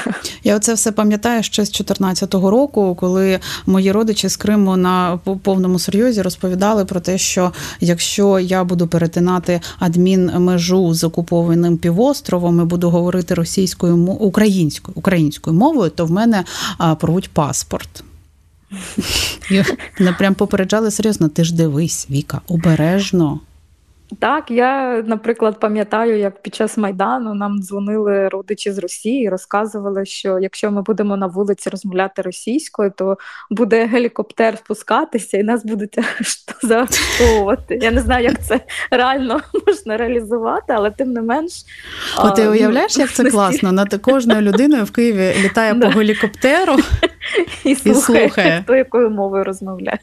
Я 0.45 0.57
оце 0.57 0.75
все 0.75 0.93
пам'ятаю 0.93 1.43
ще 1.43 1.65
з 1.65 1.69
2014 1.69 2.35
року, 2.35 2.97
коли 3.01 3.41
мої 3.67 3.93
родичі 3.93 4.29
з 4.29 4.37
Криму 4.37 4.77
на 4.77 5.19
повному 5.43 5.79
серйозі 5.79 6.23
розповідали 6.23 6.85
про 6.85 7.01
те, 7.01 7.19
що 7.19 7.53
якщо 7.81 8.39
я 8.39 8.65
буду 8.65 8.87
перетинати 8.87 9.61
адмінмежу 9.79 10.95
з 10.95 11.05
окупованим 11.05 11.79
півостровом 11.79 12.61
і 12.61 12.65
буду 12.65 12.91
говорити 12.91 13.35
російською 13.35 13.97
українською 14.07 14.95
українською 14.95 15.57
мовою, 15.57 15.91
то 15.91 16.07
в 16.07 16.11
мене 16.11 16.45
порвуть 17.01 17.31
паспорт. 17.31 18.05
Не 19.99 20.13
прям 20.13 20.35
попереджали 20.35 20.91
серйозно, 20.91 21.29
ти 21.29 21.45
ж 21.45 21.55
дивись, 21.55 22.07
Віка, 22.11 22.41
обережно. 22.49 23.41
Так, 24.19 24.51
я, 24.51 25.03
наприклад, 25.07 25.61
пам'ятаю, 25.61 26.19
як 26.19 26.43
під 26.43 26.55
час 26.55 26.77
Майдану 26.77 27.35
нам 27.35 27.63
дзвонили 27.63 28.29
родичі 28.29 28.73
з 28.73 28.79
Росії 28.79 29.25
і 29.25 29.29
розказували, 29.29 30.05
що 30.05 30.39
якщо 30.39 30.71
ми 30.71 30.83
будемо 30.83 31.17
на 31.17 31.27
вулиці 31.27 31.71
розмовляти 31.71 32.23
російською, 32.23 32.93
то 32.97 33.19
буде 33.51 33.87
гелікоптер 33.87 34.59
спускатися 34.59 35.39
і 35.39 35.43
нас 35.43 35.65
будуть 35.65 35.99
заарештовувати. 36.63 37.79
Я 37.83 37.91
не 37.91 38.01
знаю, 38.01 38.25
як 38.25 38.45
це 38.45 38.61
реально 38.91 39.41
можна 39.67 39.97
реалізувати, 39.97 40.73
але 40.73 40.91
тим 40.91 41.13
не 41.13 41.23
менш. 41.23 41.53
О, 42.19 42.31
ти 42.31 42.49
уявляєш, 42.49 42.99
як 42.99 43.11
це 43.11 43.31
класно? 43.31 43.73
Над 43.73 43.95
кожною 43.95 44.41
людиною 44.41 44.85
в 44.85 44.91
Києві 44.91 45.35
літає 45.45 45.75
по 45.81 45.89
гелікоптеру 45.89 46.77
і 47.65 47.75
слухає, 47.75 48.63
хто 48.65 48.77
якою 48.77 49.11
мовою 49.11 49.45
розмовляє. 49.45 49.99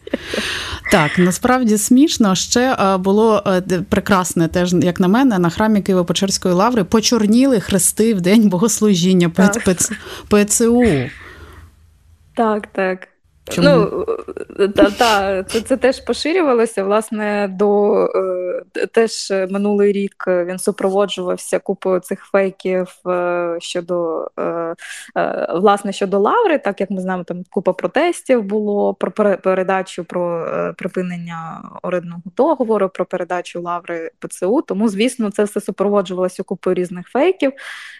Так, 0.91 1.17
насправді 1.17 1.77
смішно. 1.77 2.35
Ще 2.35 2.77
було 2.97 3.43
е, 3.47 3.61
прекрасне, 3.89 4.47
теж 4.47 4.73
як 4.73 4.99
на 4.99 5.07
мене, 5.07 5.39
на 5.39 5.49
храмі 5.49 5.81
Києво-Печерської 5.81 6.53
лаври 6.53 6.83
почорніли 6.83 7.59
хрести 7.59 8.13
в 8.13 8.21
день 8.21 8.49
богослужіння 8.49 9.29
ПЦУ. 10.29 10.83
Так, 12.35 12.67
так. 12.67 13.07
Чому? 13.49 13.67
Ну, 13.69 14.67
та, 14.67 14.91
та, 14.91 15.43
Це 15.43 15.61
це 15.61 15.77
теж 15.77 15.99
поширювалося. 15.99 16.83
Власне, 16.83 17.55
до 17.59 17.93
е, 18.05 18.09
теж 18.91 19.33
минулий 19.49 19.91
рік 19.91 20.25
він 20.27 20.59
супроводжувався 20.59 21.59
купою 21.59 21.99
цих 21.99 22.23
фейків 22.23 22.87
е, 23.07 23.57
щодо 23.59 24.27
е, 24.39 24.75
власне 25.55 25.93
щодо 25.93 26.19
Лаври, 26.19 26.57
так 26.57 26.81
як 26.81 26.91
ми 26.91 27.01
знаємо, 27.01 27.23
там 27.23 27.43
купа 27.49 27.73
протестів 27.73 28.43
було 28.43 28.93
про 28.93 29.11
передачу 29.37 30.03
про 30.03 30.47
припинення 30.77 31.69
орендного 31.81 32.21
договору, 32.37 32.89
про 32.89 33.05
передачу 33.05 33.61
Лаври 33.61 34.11
ПЦУ. 34.19 34.61
Тому, 34.61 34.89
звісно, 34.89 35.31
це 35.31 35.43
все 35.43 35.61
супроводжувалося 35.61 36.43
купою 36.43 36.73
різних 36.73 37.07
фейків, 37.07 37.51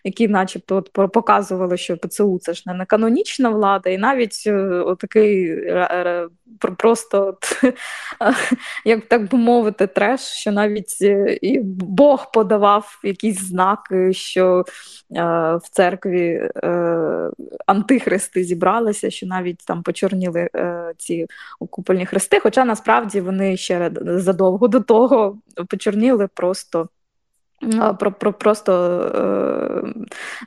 які, 0.03 0.27
начебто, 0.27 0.75
от 0.75 1.11
показували, 1.11 1.77
що 1.77 1.97
ПЦУ 1.97 2.39
це 2.41 2.53
ж 2.53 2.63
не 2.65 2.85
канонічна 2.85 3.49
влада, 3.49 3.89
і 3.89 3.97
навіть 3.97 4.47
отакий 4.85 5.57
просто, 6.77 7.37
як 8.85 9.05
так 9.05 9.29
би 9.31 9.37
мовити, 9.37 9.87
треш, 9.87 10.21
що 10.21 10.50
навіть 10.51 10.97
е, 11.01 11.39
і 11.41 11.59
Бог 11.79 12.31
подавав 12.31 12.99
якісь 13.03 13.41
знаки, 13.41 14.13
що 14.13 14.59
е, 14.59 15.21
в 15.55 15.69
церкві 15.71 16.49
е, 16.55 17.29
антихристи 17.65 18.43
зібралися, 18.43 19.09
що 19.09 19.27
навіть 19.27 19.59
там 19.65 19.83
почорніли 19.83 20.49
ці 20.97 21.27
купольні 21.69 22.05
хрести. 22.05 22.39
Хоча 22.39 22.65
насправді 22.65 23.21
вони 23.21 23.57
ще 23.57 23.91
задовго 24.01 24.67
до 24.67 24.79
того 24.79 25.37
почорніли 25.69 26.27
просто. 26.27 26.89
про, 27.99 28.11
про 28.11 28.33
Просто 28.33 28.73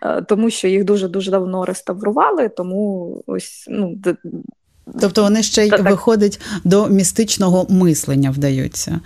е, 0.02 0.22
тому, 0.22 0.50
що 0.50 0.68
їх 0.68 0.84
дуже 0.84 1.08
дуже 1.08 1.30
давно 1.30 1.64
реставрували, 1.64 2.48
тому 2.48 3.22
ось 3.26 3.66
ну 3.70 3.96
Тобто 5.00 5.22
вони 5.22 5.42
ще 5.42 5.66
й 5.66 5.70
так, 5.70 5.90
виходить 5.90 6.40
до 6.64 6.88
містичного 6.88 7.66
мислення, 7.68 8.30
вдаються. 8.30 9.00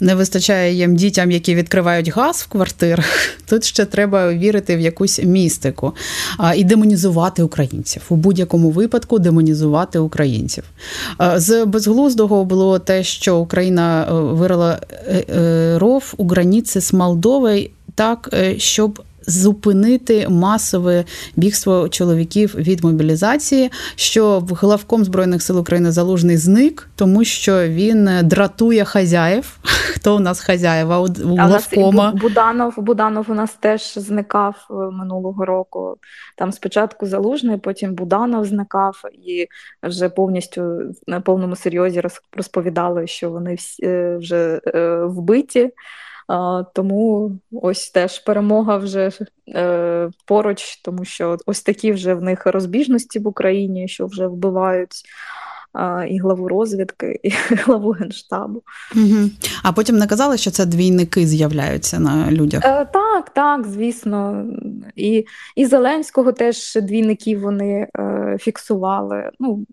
Не 0.00 0.14
вистачає 0.14 0.74
їм 0.74 0.96
дітям, 0.96 1.30
які 1.30 1.54
відкривають 1.54 2.08
газ 2.08 2.36
в 2.36 2.46
квартирах. 2.46 3.06
Тут 3.48 3.64
ще 3.64 3.84
треба 3.84 4.32
вірити 4.32 4.76
в 4.76 4.80
якусь 4.80 5.20
містику 5.22 5.92
а, 6.38 6.54
і 6.54 6.64
демонізувати 6.64 7.42
українців 7.42 8.02
у 8.08 8.16
будь-якому 8.16 8.70
випадку 8.70 9.18
демонізувати 9.18 9.98
українців. 9.98 10.64
А, 11.18 11.40
з 11.40 11.64
безглуздого 11.64 12.44
було 12.44 12.78
те, 12.78 13.04
що 13.04 13.36
Україна 13.36 14.06
е, 14.08 14.12
вирила 14.12 14.80
е, 14.90 15.24
е, 15.30 15.78
ров 15.78 16.14
у 16.16 16.28
границі 16.28 16.80
з 16.80 16.92
Молдовою 16.92 17.70
так, 17.94 18.34
щоб 18.56 19.02
зупинити 19.28 20.28
масове 20.28 21.04
бігство 21.36 21.88
чоловіків 21.88 22.54
від 22.54 22.84
мобілізації, 22.84 23.70
що 23.96 24.38
в 24.38 24.54
главком 24.54 25.04
збройних 25.04 25.42
сил 25.42 25.58
України 25.58 25.90
залужний 25.90 26.36
зник, 26.36 26.88
тому 26.96 27.24
що 27.24 27.68
він 27.68 28.10
дратує 28.22 28.84
хазяїв. 28.84 29.58
Хто 29.94 30.16
у 30.16 30.20
нас 30.20 30.40
хазяєва 30.40 30.98
у 31.00 31.06
главкома? 31.36 32.12
Буданов 32.12 32.74
Буданов 32.76 33.26
у 33.28 33.34
нас 33.34 33.54
теж 33.54 33.94
зникав 33.94 34.54
е, 34.70 34.74
минулого 34.74 35.44
року. 35.44 35.96
Там 36.36 36.52
спочатку 36.52 37.06
залужний, 37.06 37.56
потім 37.56 37.94
Буданов 37.94 38.44
зникав, 38.44 39.02
і 39.12 39.46
вже 39.82 40.08
повністю 40.08 40.80
на 41.06 41.20
повному 41.20 41.56
серйозі 41.56 42.02
розповідали, 42.32 43.06
що 43.06 43.30
вони 43.30 43.54
всі 43.54 43.86
е, 43.86 44.16
вже 44.16 44.60
е, 44.66 45.04
вбиті. 45.04 45.70
Тому 46.74 47.32
ось 47.52 47.90
теж 47.90 48.18
перемога 48.18 48.76
вже 48.76 49.10
е, 49.48 50.10
поруч, 50.26 50.76
тому 50.76 51.04
що 51.04 51.36
ось 51.46 51.62
такі 51.62 51.92
вже 51.92 52.14
в 52.14 52.22
них 52.22 52.46
розбіжності 52.46 53.18
в 53.18 53.28
Україні, 53.28 53.88
що 53.88 54.06
вже 54.06 54.26
вбивають 54.26 55.02
і 56.08 56.18
главу 56.18 56.48
розвідки, 56.48 57.20
і 57.22 57.30
главу 57.50 57.90
генштабу. 57.90 58.62
Угу. 58.96 59.30
А 59.62 59.72
потім 59.72 59.96
не 59.96 60.06
казали, 60.06 60.36
що 60.36 60.50
це 60.50 60.66
двійники 60.66 61.26
з'являються 61.26 61.98
на 61.98 62.30
людях? 62.30 62.64
Е, 62.64 62.84
Так, 63.18 63.30
так, 63.30 63.66
звісно. 63.66 64.46
І 64.96 65.26
і 65.56 65.66
Зеленського 65.66 66.32
теж 66.32 66.78
двійників 66.82 67.40
вони 67.40 67.88
е, 67.98 68.36
фіксували. 68.40 69.30
Ну, 69.40 69.66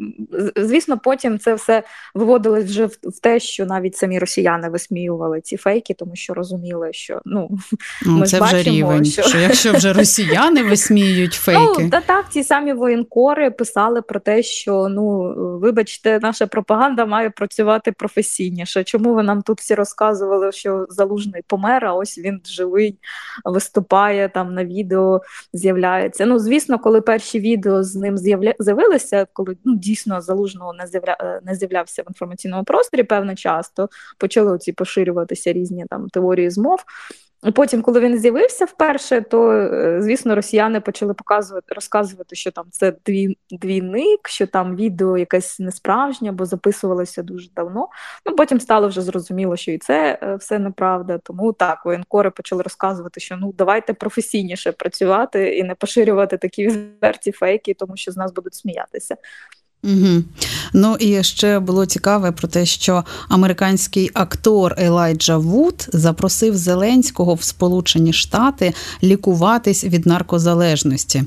Звісно, 0.56 0.98
потім 0.98 1.40
це 1.40 1.54
все 1.54 1.84
виводилось 2.16 2.66
вже 2.66 2.86
в, 2.86 2.98
в 3.04 3.20
те, 3.22 3.40
що 3.40 3.66
навіть 3.66 3.96
самі 3.96 4.20
росіяни 4.20 4.70
висміювали 4.70 5.42
ці 5.42 5.58
фейки, 5.58 5.94
тому 5.94 6.16
що 6.16 6.34
розуміли, 6.34 6.94
що 6.94 7.22
ну, 7.26 7.58
ну 8.06 8.18
ми 8.18 8.26
це 8.26 8.40
бачимо, 8.40 8.62
вже 8.62 8.70
рівень, 8.70 9.06
що... 9.06 9.22
що 9.22 9.38
якщо 9.38 9.74
вже 9.74 9.94
росіяни 9.94 10.64
висміюють 10.64 11.34
фейки. 11.34 11.84
Ну, 11.84 11.90
та 11.90 12.02
так, 12.02 12.30
ті 12.30 12.44
самі 12.44 12.74
воєнкори 12.74 13.52
писали 13.52 14.02
про 14.02 14.20
те, 14.20 14.44
що 14.44 14.88
ну, 14.90 15.34
вибачте, 15.60 16.20
наша 16.22 16.48
пропаганда 16.48 17.06
має 17.06 17.30
працювати 17.30 17.92
професійніше. 17.92 18.84
Чому 18.84 19.14
ви 19.14 19.24
нам 19.24 19.42
тут 19.42 19.60
всі 19.60 19.76
розказували, 19.76 20.52
що 20.52 20.86
залужний 20.90 21.42
помер, 21.48 21.86
а 21.86 21.94
ось 21.94 22.18
він 22.18 22.42
живий, 22.46 22.98
виступає 23.46 24.30
там 24.30 24.54
на 24.54 24.66
відео, 24.66 25.22
з'являється. 25.54 26.26
Ну, 26.26 26.40
звісно, 26.40 26.80
коли 26.80 27.02
перші 27.02 27.40
відео 27.40 27.84
з 27.84 27.96
ним 27.96 28.18
з'явилися, 28.60 29.28
коли 29.34 29.58
ну, 29.66 29.76
дійсно 29.76 30.22
залужного 30.22 30.74
не 30.74 30.88
з'явля... 30.88 31.18
Е, 31.20 31.42
не 31.44 31.56
з'являвся 31.56 32.02
в 32.02 32.06
інформаційному 32.10 32.64
просторі 32.64 33.04
певний 33.04 33.36
час, 33.36 33.70
то 33.70 33.90
почали 34.18 34.58
ці 34.58 34.72
поширюватися 34.72 35.54
різні 35.54 35.86
там 35.90 36.10
теорії 36.10 36.50
змов. 36.50 36.80
Потім, 37.54 37.82
коли 37.82 38.00
він 38.00 38.20
з'явився 38.20 38.66
вперше, 38.66 39.22
то 39.22 39.52
е, 39.52 40.02
звісно 40.02 40.36
росіяни 40.36 40.82
почали 40.82 41.14
показувати, 41.14 41.76
розказувати, 41.76 42.36
що 42.36 42.52
там 42.52 42.66
це 42.72 42.94
дві, 43.06 43.38
двійник, 43.52 44.28
що 44.28 44.48
там 44.48 44.76
відео 44.76 45.18
якесь 45.18 45.60
несправжнє, 45.60 46.32
бо 46.32 46.46
записувалося 46.46 47.24
дуже 47.24 47.50
давно. 47.56 47.88
Ну 48.26 48.36
потім 48.36 48.60
стало 48.60 48.88
вже 48.88 49.02
зрозуміло, 49.02 49.56
що 49.56 49.72
і 49.72 49.78
це 49.78 50.20
е, 50.22 50.36
все 50.36 50.60
неправда. 50.60 51.18
Тому 51.18 51.54
так 51.54 51.86
воєнкори 51.86 52.30
почали 52.30 52.64
розказувати, 52.64 53.20
що 53.20 53.38
ну 53.38 53.54
давайте 53.58 53.94
професійніше 53.94 54.72
працювати 54.72 55.58
і 55.58 55.64
не 55.64 55.76
поширювати 55.76 56.38
такі 56.38 56.68
відверті 56.68 57.32
фейки, 57.32 57.74
тому 57.74 57.98
що 57.98 58.12
з 58.12 58.18
нас 58.18 58.34
будуть 58.34 58.54
сміятися. 58.54 59.16
Угу. 59.84 60.24
Ну 60.74 60.96
і 60.96 61.24
ще 61.24 61.60
було 61.60 61.86
цікаве 61.86 62.32
про 62.32 62.48
те, 62.48 62.66
що 62.66 63.04
американський 63.30 64.12
актор 64.14 64.76
Елайджа 64.78 65.38
Вуд 65.38 65.88
запросив 65.94 66.58
Зеленського 66.58 67.34
в 67.34 67.44
Сполучені 67.44 68.14
Штати 68.14 68.74
лікуватись 69.04 69.84
від 69.84 70.06
наркозалежності. 70.06 71.24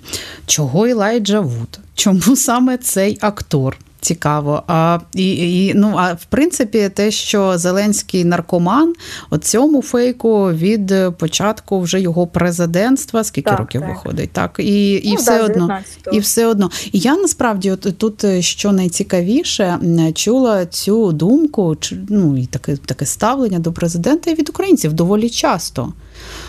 Чого 0.46 0.87
Елайджа 0.87 1.40
Вуд? 1.40 1.79
Чому 1.94 2.37
саме 2.37 2.79
цей 2.79 3.18
актор? 3.20 3.77
Цікаво. 4.00 4.62
А 4.66 4.98
і, 5.14 5.66
і 5.66 5.74
ну 5.74 5.94
а 5.96 6.12
в 6.12 6.24
принципі, 6.24 6.90
те, 6.94 7.11
що 7.11 7.58
Зеленський 7.58 8.24
наркоман, 8.24 8.94
от 9.30 9.44
цьому 9.44 9.82
фейку 9.82 10.52
від 10.52 10.94
початку 11.18 11.80
вже 11.80 12.00
його 12.00 12.26
президентства, 12.26 13.24
скільки 13.24 13.50
так, 13.50 13.58
років 13.58 13.80
так. 13.80 13.90
виходить, 13.90 14.30
так 14.30 14.56
і 14.58 14.92
і 14.92 15.11
ну, 15.11 15.16
все 15.16 15.38
да, 15.38 15.44
одно, 15.44 15.78
і 16.12 16.18
все 16.18 16.46
одно. 16.46 16.70
І 16.92 16.98
я 16.98 17.16
насправді 17.16 17.70
от 17.70 17.98
тут 17.98 18.24
що 18.40 18.72
найцікавіше 18.72 19.78
чула 20.14 20.66
цю 20.66 21.12
думку, 21.12 21.76
ну 22.08 22.37
і 22.37 22.46
таке 22.46 22.76
таке 22.76 23.06
ставлення 23.06 23.58
до 23.58 23.72
президента 23.72 24.30
і 24.30 24.34
від 24.34 24.48
українців 24.48 24.92
доволі 24.92 25.30
часто. 25.30 25.92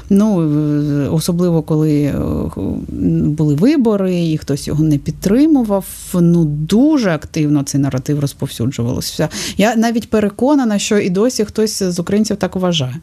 Ну 0.09 0.49
особливо 1.11 1.61
коли 1.61 2.01
е, 2.01 2.15
були 3.27 3.55
вибори, 3.55 4.25
і 4.25 4.37
хтось 4.37 4.67
його 4.67 4.83
не 4.83 4.97
підтримував. 4.97 5.85
Ну 6.13 6.45
дуже 6.45 7.09
активно 7.09 7.63
цей 7.63 7.81
наратив 7.81 8.19
розповсюджувалося. 8.19 9.29
Я 9.57 9.75
навіть 9.75 10.09
переконана, 10.09 10.79
що 10.79 10.99
і 10.99 11.09
досі 11.09 11.45
хтось 11.45 11.83
з 11.83 11.99
українців 11.99 12.37
так 12.37 12.55
вважає. 12.55 12.95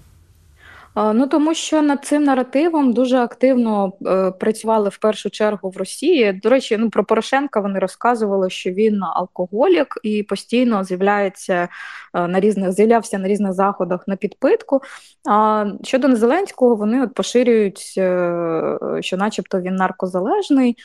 Ну 0.96 1.26
тому 1.26 1.54
що 1.54 1.82
над 1.82 2.04
цим 2.04 2.24
наративом 2.24 2.92
дуже 2.92 3.16
активно 3.18 3.92
е, 4.06 4.30
працювали 4.30 4.88
в 4.88 4.98
першу 4.98 5.30
чергу 5.30 5.70
в 5.70 5.76
Росії. 5.76 6.32
До 6.32 6.48
речі, 6.48 6.76
ну 6.76 6.90
про 6.90 7.04
Порошенка 7.04 7.60
вони 7.60 7.78
розказували, 7.78 8.50
що 8.50 8.70
він 8.70 9.02
алкоголік 9.02 9.98
і 10.02 10.22
постійно 10.22 10.84
з'являється 10.84 11.68
е, 12.14 12.26
на 12.28 12.40
різних 12.40 12.72
з'являвся 12.72 13.18
на 13.18 13.28
різних 13.28 13.52
заходах 13.52 14.08
на 14.08 14.16
підпитку. 14.16 14.80
А 15.28 15.66
щодо 15.82 16.16
Зеленського, 16.16 16.74
вони 16.74 17.02
от 17.02 17.14
поширюють, 17.14 17.94
е, 17.98 18.78
що, 19.00 19.16
начебто, 19.16 19.60
він 19.60 19.74
наркозалежний. 19.74 20.76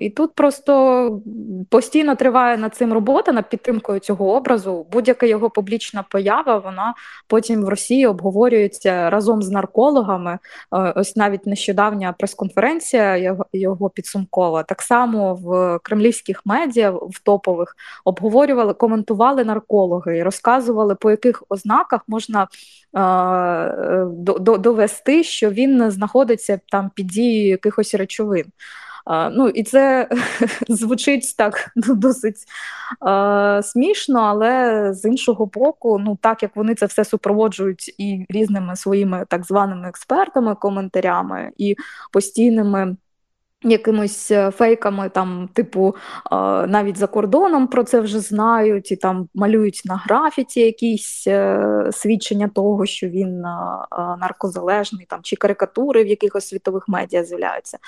І 0.00 0.10
тут 0.10 0.34
просто 0.34 1.22
постійно 1.70 2.16
триває 2.16 2.56
над 2.56 2.74
цим 2.74 2.92
робота 2.92 3.32
над 3.32 3.48
підтримкою 3.48 4.00
цього 4.00 4.34
образу. 4.34 4.86
Будь-яка 4.92 5.26
його 5.26 5.50
публічна 5.50 6.04
поява, 6.10 6.58
вона 6.58 6.94
потім 7.28 7.64
в 7.64 7.68
Росії 7.68 8.06
обговорюється 8.06 9.10
разом 9.10 9.33
разом 9.34 9.42
з 9.42 9.50
наркологами. 9.50 10.38
Е, 10.72 10.92
ось 10.96 11.16
навіть 11.16 11.46
нещодавня 11.46 12.14
прес-конференція 12.18 13.36
його, 13.52 13.90
підсумкова. 13.90 14.62
Так 14.62 14.82
само 14.82 15.34
в 15.34 15.78
кремлівських 15.82 16.42
медіа 16.44 16.90
в 16.90 17.20
топових 17.24 17.76
обговорювали, 18.04 18.74
коментували 18.74 19.44
наркологи 19.44 20.18
і 20.18 20.22
розказували, 20.22 20.94
по 20.94 21.10
яких 21.10 21.42
ознаках 21.48 22.00
можна 22.08 22.48
е, 22.96 24.04
до, 24.06 24.58
довести, 24.58 25.24
що 25.24 25.50
він 25.50 25.90
знаходиться 25.90 26.60
там 26.70 26.90
під 26.94 27.06
дією 27.06 27.48
якихось 27.48 27.94
речовин. 27.94 28.44
Ну 29.06 29.48
і 29.48 29.62
це 29.62 30.08
звучить 30.68 31.34
так 31.36 31.70
ну, 31.76 31.94
досить 31.94 32.36
смішно, 33.62 34.20
але 34.20 34.92
з 34.94 35.04
іншого 35.04 35.46
боку, 35.46 35.98
ну 35.98 36.18
так 36.20 36.42
як 36.42 36.56
вони 36.56 36.74
це 36.74 36.86
все 36.86 37.04
супроводжують 37.04 37.94
і 37.98 38.26
різними 38.28 38.76
своїми 38.76 39.26
так 39.28 39.44
званими 39.44 39.88
експертами, 39.88 40.54
коментарями 40.54 41.52
і 41.56 41.76
постійними 42.12 42.96
якимось 43.64 44.30
е, 44.30 44.50
фейками, 44.50 45.08
там, 45.08 45.48
типу, 45.52 45.96
навіть 46.66 46.96
за 46.96 47.06
кордоном 47.06 47.66
про 47.66 47.84
це 47.84 48.00
вже 48.00 48.20
знають, 48.20 48.92
і 48.92 48.96
там 48.96 49.28
малюють 49.34 49.82
на 49.84 49.96
графіті 49.96 50.60
якісь 50.60 51.24
е, 51.26 51.88
свідчення 51.92 52.50
того, 52.54 52.86
що 52.86 53.08
він 53.08 53.40
наркозалежний, 54.20 55.06
там, 55.06 55.20
чи 55.22 55.36
карикатури 55.36 56.04
в 56.04 56.06
якихось 56.06 56.48
світових 56.48 56.88
медіа 56.88 57.24
з'являються. 57.24 57.78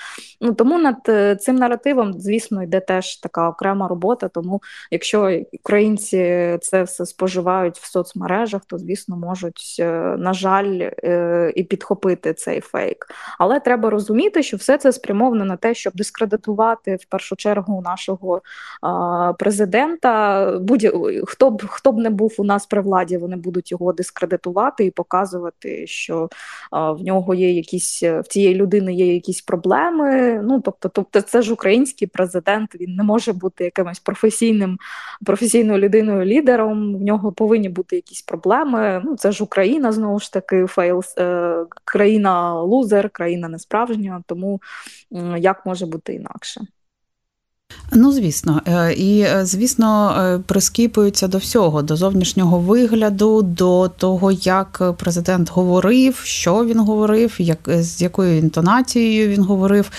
Ну, 0.41 0.53
Тому 0.53 0.77
над 0.77 0.95
е, 1.09 1.35
цим 1.35 1.55
наративом, 1.55 2.13
звісно, 2.13 2.63
йде 2.63 2.79
теж 2.79 3.17
така 3.17 3.49
окрема 3.49 3.87
робота. 3.87 4.27
Тому 4.27 4.61
якщо 4.91 5.41
українці 5.53 6.17
це 6.61 6.83
все 6.83 7.05
споживають 7.05 7.77
в 7.77 7.91
соцмережах, 7.91 8.61
то 8.67 8.77
звісно 8.77 9.17
можуть, 9.17 9.75
на 10.17 10.33
жаль, 10.33 10.89
і 11.55 11.63
підхопити 11.63 12.33
цей 12.33 12.61
фейк. 12.61 13.07
Але 13.39 13.59
треба 13.59 13.89
розуміти, 13.89 14.43
що 14.43 14.57
все 14.57 14.77
це 14.77 14.91
спрямовано 14.91 15.45
на 15.45 15.55
те 15.55 15.66
те, 15.67 15.73
щоб 15.73 15.93
дискредитувати 15.95 16.95
в 16.95 17.05
першу 17.05 17.35
чергу 17.35 17.81
нашого 17.81 18.41
а, 18.81 19.33
президента. 19.39 20.51
Будь 20.61 20.87
хто 21.25 21.51
б 21.51 21.63
хто 21.67 21.91
б 21.91 21.97
не 21.97 22.09
був 22.09 22.35
у 22.37 22.43
нас 22.43 22.65
при 22.65 22.81
владі, 22.81 23.17
вони 23.17 23.35
будуть 23.35 23.71
його 23.71 23.93
дискредитувати 23.93 24.85
і 24.85 24.91
показувати, 24.91 25.87
що 25.87 26.29
а, 26.71 26.91
в 26.91 27.01
нього 27.01 27.33
є 27.33 27.51
якісь 27.51 28.03
в 28.03 28.23
цієї 28.23 28.55
людини 28.55 28.93
є 28.93 29.13
якісь 29.13 29.41
проблеми. 29.41 30.41
Ну 30.43 30.61
тобто, 30.61 30.89
тобто, 30.89 31.21
це 31.21 31.41
ж 31.41 31.53
український 31.53 32.07
президент. 32.07 32.75
Він 32.75 32.95
не 32.95 33.03
може 33.03 33.33
бути 33.33 33.63
якимось 33.63 33.99
професійним 33.99 34.77
професійною 35.25 35.79
людиною 35.79 36.25
лідером. 36.25 36.95
В 36.95 37.01
нього 37.01 37.31
повинні 37.31 37.69
бути 37.69 37.95
якісь 37.95 38.21
проблеми. 38.21 39.01
Ну 39.05 39.15
це 39.15 39.31
ж 39.31 39.43
Україна 39.43 39.91
знову 39.91 40.19
ж 40.19 40.33
таки 40.33 40.65
fails, 40.65 41.17
е, 41.17 41.65
країна 41.85 42.61
лузер, 42.61 43.09
країна 43.09 43.47
несправжня. 43.47 44.23
Тому 44.27 44.61
як 45.37 45.56
може 45.65 45.85
бути 45.85 46.13
інакше? 46.13 46.61
Ну, 47.93 48.11
звісно, 48.11 48.61
е, 48.67 48.93
і 48.93 49.19
е, 49.19 49.45
звісно, 49.45 50.15
е, 50.19 50.39
прискіпуються 50.39 51.27
до 51.27 51.37
всього, 51.37 51.81
до 51.81 51.95
зовнішнього 51.95 52.59
вигляду, 52.59 53.41
до 53.41 53.87
того, 53.97 54.31
як 54.31 54.93
президент 54.97 55.49
говорив, 55.49 56.21
що 56.23 56.65
він 56.65 56.79
говорив, 56.79 57.35
як 57.39 57.59
з 57.67 58.01
якою 58.01 58.37
інтонацією 58.37 59.27
він 59.27 59.43
говорив, 59.43 59.91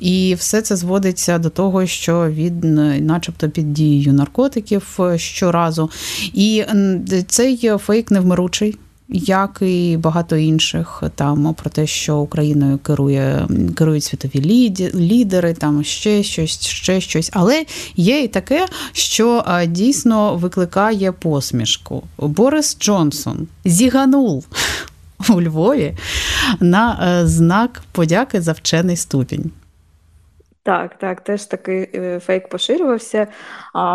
і 0.00 0.34
все 0.38 0.62
це 0.62 0.76
зводиться 0.76 1.38
до 1.38 1.50
того, 1.50 1.86
що 1.86 2.28
він, 2.30 2.60
начебто, 3.06 3.50
під 3.50 3.72
дією 3.72 4.12
наркотиків 4.12 4.98
щоразу. 5.16 5.90
І 6.34 6.64
цей 7.28 7.70
фейк 7.78 8.10
невмиручий 8.10 8.78
як 9.08 9.58
і 9.60 9.96
багато 9.96 10.36
інших 10.36 11.02
там 11.14 11.54
про 11.54 11.70
те, 11.70 11.86
що 11.86 12.16
Україною 12.16 12.78
керує 12.78 13.48
керують 13.76 14.04
світові 14.04 14.40
лідери, 14.94 15.54
там 15.54 15.84
ще 15.84 16.22
щось, 16.22 16.60
ще 16.60 17.00
щось. 17.00 17.30
Але 17.32 17.64
є 17.96 18.22
і 18.22 18.28
таке, 18.28 18.66
що 18.92 19.44
дійсно 19.66 20.36
викликає 20.36 21.12
посмішку. 21.12 22.02
Борис 22.18 22.76
Джонсон 22.80 23.48
зіганув 23.64 24.46
у 25.28 25.42
Львові 25.42 25.96
на 26.60 27.18
е, 27.22 27.26
знак 27.26 27.82
подяки 27.92 28.40
за 28.40 28.52
вчений 28.52 28.96
ступінь. 28.96 29.50
Так, 30.66 30.98
так, 30.98 31.20
теж 31.20 31.44
такий 31.44 31.90
е, 31.94 32.20
фейк 32.20 32.48
поширювався. 32.48 33.26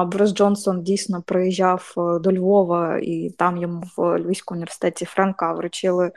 Борис 0.06 0.34
Джонсон 0.34 0.84
дійсно 0.84 1.22
приїжджав 1.22 1.94
е, 1.98 2.20
до 2.20 2.34
Львова, 2.34 3.00
і 3.02 3.30
там 3.38 3.58
йому 3.58 3.84
в 3.98 4.20
Львівському 4.20 4.56
університеті 4.58 5.06
Франка 5.06 5.54
вручили 5.54 6.12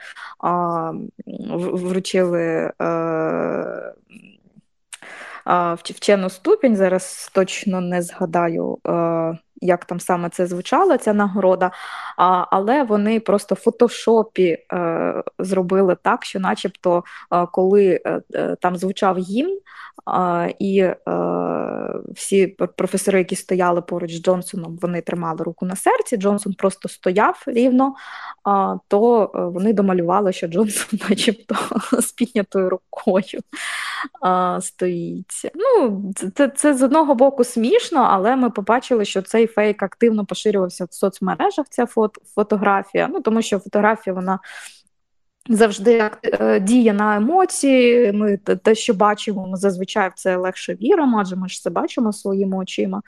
вручили 1.48 2.72
а, 5.44 5.74
вчену 5.74 6.30
ступінь. 6.30 6.76
Зараз 6.76 7.30
точно 7.34 7.80
не 7.80 8.02
згадаю. 8.02 8.78
Як 9.64 9.84
там 9.84 10.00
саме 10.00 10.28
це 10.28 10.46
звучало, 10.46 10.96
ця 10.96 11.12
нагорода, 11.12 11.70
а, 12.16 12.46
але 12.50 12.82
вони 12.82 13.20
просто 13.20 13.54
в 13.54 13.58
фотошопі 13.58 14.58
е, 14.72 15.22
зробили 15.38 15.96
так, 16.02 16.24
що, 16.24 16.40
начебто, 16.40 17.04
е, 17.32 17.46
коли 17.52 18.00
е, 18.06 18.20
е 18.34 18.56
там 18.60 18.76
звучав 18.76 19.18
гімн, 19.18 19.58
і 20.58 20.78
е, 20.78 20.94
всі 22.14 22.46
професори, 22.76 23.18
які 23.18 23.36
стояли 23.36 23.82
поруч 23.82 24.12
з 24.12 24.22
Джонсоном, 24.22 24.78
вони 24.82 25.00
тримали 25.00 25.44
руку 25.44 25.66
на 25.66 25.76
серці. 25.76 26.16
Джонсон 26.16 26.54
просто 26.54 26.88
стояв 26.88 27.42
рівно, 27.46 27.94
то 28.88 29.30
е, 29.34 29.38
вони 29.38 29.72
домалювали, 29.72 30.32
що 30.32 30.46
Джонсон, 30.46 31.00
начебто, 31.10 31.56
з 31.92 32.12
піднятою 32.12 32.70
рукою 32.70 33.40
стоїть. 34.60 35.50
Ну, 35.54 36.02
це, 36.34 36.48
це 36.48 36.74
з 36.74 36.82
одного 36.82 37.14
боку 37.14 37.44
смішно, 37.44 38.08
але 38.10 38.36
ми 38.36 38.50
побачили, 38.50 39.04
що 39.04 39.22
цей 39.22 39.46
фейк 39.46 39.82
активно 39.82 40.26
поширювався 40.26 40.84
в 40.84 40.94
соцмережах. 40.94 41.66
Ця 41.70 41.86
фото, 41.86 42.20
фотографія. 42.34 43.08
Ну 43.12 43.20
тому 43.20 43.42
що 43.42 43.58
фотографія 43.58 44.14
вона 44.14 44.38
Завжди 45.48 46.10
е, 46.22 46.60
діє 46.60 46.92
на 46.92 47.16
емоції. 47.16 48.12
Ми 48.12 48.36
те, 48.36 48.74
що 48.74 48.94
бачимо, 48.94 49.46
ми 49.46 49.56
зазвичай 49.56 50.08
в 50.08 50.12
це 50.14 50.36
легше 50.36 50.74
віримо, 50.74 51.18
адже 51.20 51.36
ми 51.36 51.48
ж 51.48 51.62
це 51.62 51.70
бачимо 51.70 52.12
своїми 52.12 52.56
очима. 52.56 53.02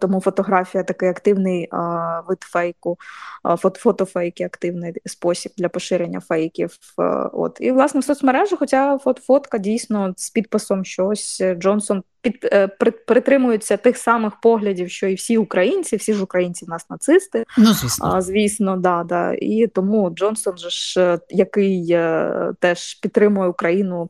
Тому 0.00 0.20
фотографія 0.20 0.84
такий 0.84 1.08
активний 1.08 1.68
а, 1.70 2.20
вид 2.28 2.38
фейку, 2.40 2.98
а, 3.42 3.56
фотофейки, 3.56 4.44
активний 4.44 4.92
спосіб 5.06 5.52
для 5.56 5.68
поширення 5.68 6.20
фейків. 6.20 6.76
А, 6.96 7.28
от 7.32 7.58
І, 7.60 7.72
власне, 7.72 8.00
в 8.00 8.04
соцмережах, 8.04 8.58
хоча 8.58 8.98
фот 8.98 9.18
фотка 9.18 9.58
дійсно 9.58 10.14
з 10.16 10.30
підписом 10.30 10.84
щось 10.84 11.42
Джонсон 11.58 12.02
під, 12.22 12.48
е, 12.52 12.68
при, 12.68 12.90
притримується 12.90 13.76
тих 13.76 13.96
самих 13.96 14.40
поглядів, 14.40 14.90
що 14.90 15.06
і 15.06 15.14
всі 15.14 15.38
українці, 15.38 15.96
всі 15.96 16.14
ж 16.14 16.22
українці 16.22 16.64
в 16.64 16.68
нас 16.68 16.90
нацисти. 16.90 17.44
Ну, 17.58 17.72
звісно, 17.72 18.12
а, 18.14 18.20
звісно, 18.20 18.76
да, 18.76 19.04
да. 19.04 19.32
І 19.32 19.66
тому 19.66 20.10
Джонсон, 20.10 20.58
же 20.58 20.70
ж, 20.70 21.00
е, 21.00 21.18
який 21.30 21.86
е, 21.90 22.52
теж 22.60 22.94
підтримує 22.94 23.48
Україну 23.48 24.08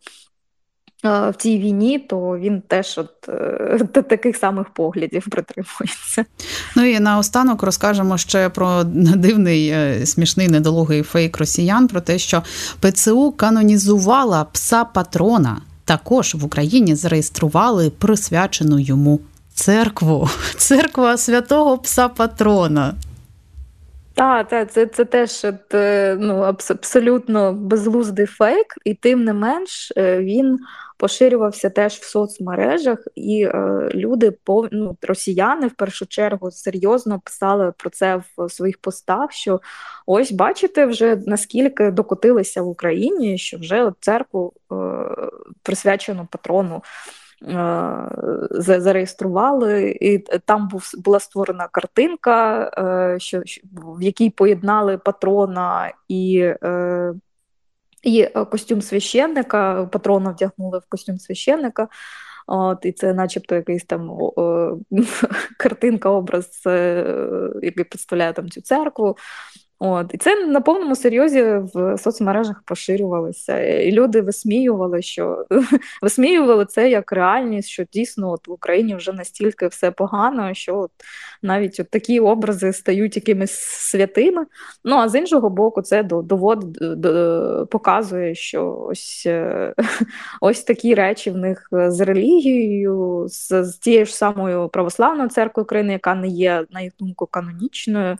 в 1.02 1.34
цій 1.38 1.58
війні, 1.58 1.98
то 1.98 2.38
він 2.38 2.60
теж 2.60 2.98
от 2.98 3.28
е, 3.28 4.02
таких 4.02 4.36
самих 4.36 4.68
поглядів 4.70 5.26
притримується. 5.30 6.24
Ну 6.76 6.84
і 6.84 7.00
наостанок 7.00 7.62
розкажемо 7.62 8.18
ще 8.18 8.48
про 8.48 8.84
дивний 8.84 9.68
е, 9.68 10.06
смішний 10.06 10.48
недолугий 10.48 11.02
фейк 11.02 11.38
росіян 11.38 11.88
про 11.88 12.00
те, 12.00 12.18
що 12.18 12.42
ПЦУ 12.80 13.32
канонізувала 13.32 14.44
пса 14.44 14.84
патрона. 14.84 15.60
Також 15.84 16.34
в 16.34 16.44
Україні 16.44 16.94
зареєстрували 16.94 17.90
присвячену 17.90 18.78
йому 18.78 19.20
церкву. 19.54 20.28
Церква 20.56 21.16
святого 21.16 21.78
пса 21.78 22.08
патрона. 22.08 22.94
Так, 24.14 24.48
та, 24.48 24.64
це 24.64 24.86
це 24.86 25.04
теж 25.04 25.46
е, 25.74 26.16
ну, 26.20 26.34
абсолютно 26.68 27.52
безглуздий 27.52 28.26
фейк, 28.26 28.66
і 28.84 28.94
тим 28.94 29.24
не 29.24 29.32
менш 29.32 29.92
він 29.96 30.58
поширювався 31.00 31.70
теж 31.70 31.94
в 31.94 32.04
соцмережах, 32.04 32.98
і 33.14 33.42
е, 33.42 33.88
люди, 33.94 34.32
ну, 34.72 34.96
росіяни 35.02 35.66
в 35.66 35.74
першу 35.74 36.06
чергу 36.06 36.50
серйозно 36.50 37.20
писали 37.24 37.72
про 37.76 37.90
це 37.90 38.22
в 38.36 38.50
своїх 38.50 38.78
постах. 38.78 39.32
Що 39.32 39.60
ось 40.06 40.32
бачите, 40.32 40.86
вже 40.86 41.16
наскільки 41.26 41.90
докотилися 41.90 42.62
в 42.62 42.68
Україні, 42.68 43.38
що 43.38 43.58
вже 43.58 43.92
церкву 44.00 44.52
е, 44.72 44.76
присвячену 45.62 46.28
патрону. 46.30 46.82
Е, 47.42 48.08
зареєстрували, 48.50 49.98
і 50.00 50.18
там 50.18 50.68
був 50.68 50.90
була 50.98 51.20
створена 51.20 51.68
картинка, 51.72 52.70
е, 52.78 53.20
що 53.20 53.42
в 53.96 54.02
якій 54.02 54.30
поєднали 54.30 54.98
патрона 54.98 55.92
і 56.08 56.52
і 58.02 58.20
е, 58.20 58.44
костюм 58.44 58.82
священника, 58.82 59.88
патрона 59.92 60.30
вдягнули 60.30 60.78
в 60.78 60.86
костюм 60.88 61.18
священника. 61.18 61.88
От, 62.46 62.84
І 62.84 62.92
це, 62.92 63.14
начебто, 63.14 63.54
якийсь 63.54 63.84
там 63.84 64.10
о, 64.10 64.78
картинка, 65.58 66.10
образ, 66.10 66.62
е, 66.66 67.50
який 67.62 67.84
представляє 67.84 68.32
там 68.32 68.50
цю 68.50 68.60
церкву. 68.60 69.16
От 69.82 70.14
І 70.14 70.18
це 70.18 70.46
на 70.46 70.60
повному 70.60 70.96
серйозі 70.96 71.42
в 71.74 71.98
соцмережах 71.98 72.62
поширювалося. 72.66 73.60
І 73.60 73.92
люди 73.92 74.20
висміювали, 74.20 75.02
що 75.02 75.46
висміювали 76.02 76.64
це 76.64 76.90
як 76.90 77.12
реальність, 77.12 77.68
що 77.68 77.84
дійсно 77.92 78.30
от 78.30 78.48
в 78.48 78.52
Україні 78.52 78.94
вже 78.94 79.12
настільки 79.12 79.66
все 79.66 79.90
погано, 79.90 80.54
що 80.54 80.78
от 80.78 80.90
навіть 81.42 81.80
от 81.80 81.90
такі 81.90 82.20
образи 82.20 82.72
стають 82.72 83.16
якимись 83.16 83.60
святими. 83.60 84.46
Ну 84.84 84.96
а 84.96 85.08
з 85.08 85.18
іншого 85.18 85.50
боку, 85.50 85.82
це 85.82 86.02
довод 86.02 86.78
показує, 87.70 88.34
що 88.34 88.86
ось 88.88 89.22
е, 89.26 89.74
ось 90.40 90.64
такі 90.64 90.94
речі 90.94 91.30
в 91.30 91.36
них 91.36 91.68
з 91.72 92.00
релігією, 92.00 93.26
з, 93.28 93.64
з 93.64 93.78
тією 93.78 94.06
ж 94.06 94.14
самою 94.14 94.68
православною 94.68 95.28
церквою 95.28 95.64
України, 95.64 95.92
яка 95.92 96.14
не 96.14 96.28
є 96.28 96.64
на 96.70 96.80
їх 96.80 96.92
думку 96.98 97.26
канонічною. 97.26 98.16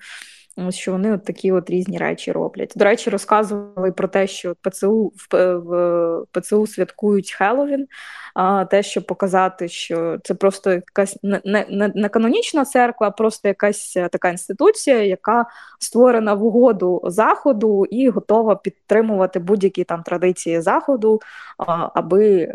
Що 0.69 0.93
вони 0.93 1.13
от 1.13 1.25
такі 1.25 1.53
от 1.53 1.71
різні 1.71 1.99
речі 1.99 2.33
роблять. 2.33 2.73
До 2.77 2.85
речі, 2.85 3.11
розказували 3.11 3.93
про 3.93 4.09
те, 4.09 4.27
що 4.27 4.55
ПЦУ 4.61 5.13
в, 5.33 6.25
ПЦУ 6.31 6.67
святкують 6.67 7.33
Хеллоуін, 7.33 7.87
а 8.35 8.65
те, 8.65 8.83
щоб 8.83 9.07
показати, 9.07 9.69
що 9.69 10.19
це 10.25 10.35
просто 10.35 10.73
якась 10.73 11.19
не, 11.23 11.41
не, 11.45 11.93
не 11.95 12.09
канонічна 12.09 12.65
церква, 12.65 13.07
а 13.07 13.11
просто 13.11 13.49
якась 13.49 13.97
е, 13.97 14.09
така 14.09 14.29
інституція, 14.29 15.03
яка 15.03 15.47
створена 15.79 16.35
в 16.35 16.45
угоду 16.45 17.01
заходу 17.05 17.85
і 17.85 18.09
готова 18.09 18.57
підтримувати 18.57 19.39
будь-які 19.39 19.85
там 19.85 20.03
традиції 20.03 20.61
заходу, 20.61 21.21
аби. 21.95 22.53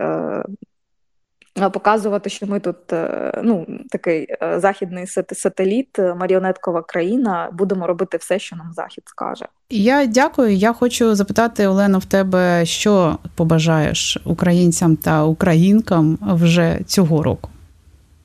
Е, 1.57 1.69
Показувати, 1.69 2.29
що 2.29 2.47
ми 2.47 2.59
тут 2.59 2.93
е, 2.93 3.31
ну 3.43 3.67
такий 3.89 4.27
е, 4.41 4.59
західний 4.59 5.07
сателіт, 5.31 5.99
маріонеткова 5.99 6.81
країна, 6.81 7.49
будемо 7.53 7.87
робити 7.87 8.17
все, 8.17 8.39
що 8.39 8.55
нам 8.55 8.73
захід 8.73 9.03
скаже. 9.05 9.45
Я 9.69 10.05
дякую. 10.05 10.53
Я 10.53 10.73
хочу 10.73 11.15
запитати 11.15 11.67
Олену 11.67 11.99
в 11.99 12.05
тебе, 12.05 12.65
що 12.65 13.17
побажаєш 13.35 14.17
українцям 14.25 14.95
та 14.95 15.23
українкам 15.23 16.17
вже 16.21 16.79
цього 16.85 17.23
року. 17.23 17.49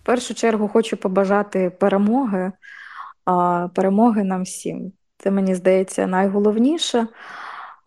В 0.03 0.07
першу 0.07 0.35
чергу 0.35 0.69
хочу 0.69 0.97
побажати 0.97 1.71
перемоги, 1.71 2.53
перемоги 3.75 4.25
нам 4.25 4.43
всім. 4.43 4.93
Це 5.19 5.31
мені 5.31 5.55
здається 5.55 6.07
найголовніше. 6.07 7.07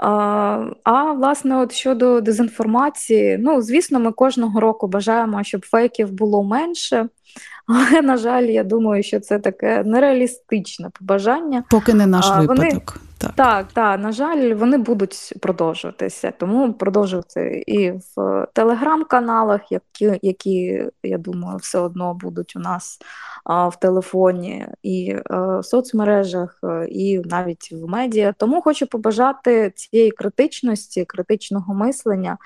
А 0.03 1.11
власне, 1.11 1.57
от 1.57 1.71
щодо 1.71 2.21
дезінформації, 2.21 3.37
ну 3.41 3.61
звісно, 3.61 3.99
ми 3.99 4.11
кожного 4.11 4.59
року 4.59 4.87
бажаємо, 4.87 5.43
щоб 5.43 5.65
фейків 5.65 6.11
було 6.11 6.43
менше. 6.43 7.07
Але, 7.67 8.01
на 8.01 8.17
жаль, 8.17 8.43
я 8.43 8.63
думаю, 8.63 9.03
що 9.03 9.19
це 9.19 9.39
таке 9.39 9.83
нереалістичне 9.85 10.89
побажання. 10.99 11.63
Поки 11.69 11.93
не 11.93 12.07
наш 12.07 12.25
а, 12.27 12.41
випадок. 12.41 12.99
Так, 13.23 13.35
так, 13.35 13.67
так, 13.73 13.99
на 13.99 14.11
жаль, 14.11 14.53
вони 14.53 14.77
будуть 14.77 15.33
продовжуватися. 15.41 16.33
Тому 16.39 16.73
продовжувати 16.73 17.63
і 17.67 17.91
в 17.91 18.47
телеграм-каналах, 18.53 19.71
які, 19.71 20.19
які, 20.21 20.85
я 21.03 21.17
думаю, 21.17 21.57
все 21.57 21.79
одно 21.79 22.13
будуть 22.13 22.55
у 22.55 22.59
нас 22.59 22.99
а, 23.43 23.67
в 23.67 23.79
телефоні, 23.79 24.67
і 24.83 25.15
а, 25.25 25.35
е, 25.35 25.59
в 25.59 25.65
соцмережах, 25.65 26.59
е, 26.63 26.87
і 26.89 27.19
навіть 27.19 27.71
в 27.71 27.87
медіа. 27.87 28.33
Тому 28.37 28.61
хочу 28.61 28.87
побажати 28.87 29.73
цієї 29.75 30.11
критичності, 30.11 31.05
критичного 31.05 31.73
мислення 31.73 32.37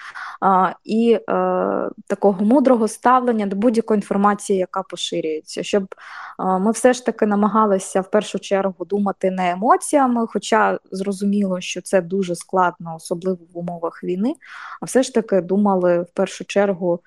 а, 0.42 0.72
і 0.84 1.20
е, 1.30 1.90
такого 2.08 2.46
мудрого 2.46 2.88
ставлення 2.88 3.46
до 3.46 3.56
будь-якої 3.56 3.98
інформації, 3.98 4.60
яка 4.60 4.84
поширюється, 4.84 5.64
щоб 5.64 5.96
ми 6.40 6.72
все 6.72 6.94
ж 6.94 7.06
таки 7.06 7.26
намагалися 7.26 8.02
в 8.02 8.12
першу 8.12 8.40
чергу 8.40 8.86
думати 8.86 9.32
не 9.32 9.52
емоціями. 9.52 10.28
хоча 10.28 10.67
зрозуміло, 10.92 11.62
що 11.62 11.82
це 11.82 12.02
дуже 12.02 12.36
складно, 12.36 12.96
особливо 12.96 13.40
в 13.54 13.58
умовах 13.58 14.04
війни. 14.04 14.34
А 14.82 14.86
все 14.86 15.04
ж 15.04 15.14
таки 15.14 15.42
думали 15.42 16.02
в 16.02 16.10
першу 16.14 16.46
чергу, 16.46 17.00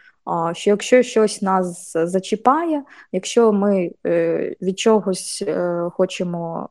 що 0.53 0.71
якщо 0.71 1.03
щось 1.03 1.43
нас 1.43 1.93
зачіпає, 1.95 2.83
якщо 3.13 3.53
ми 3.53 3.91
е, 4.07 4.55
від 4.61 4.79
чогось 4.79 5.45
е, 5.47 5.83
хочемо 5.93 6.69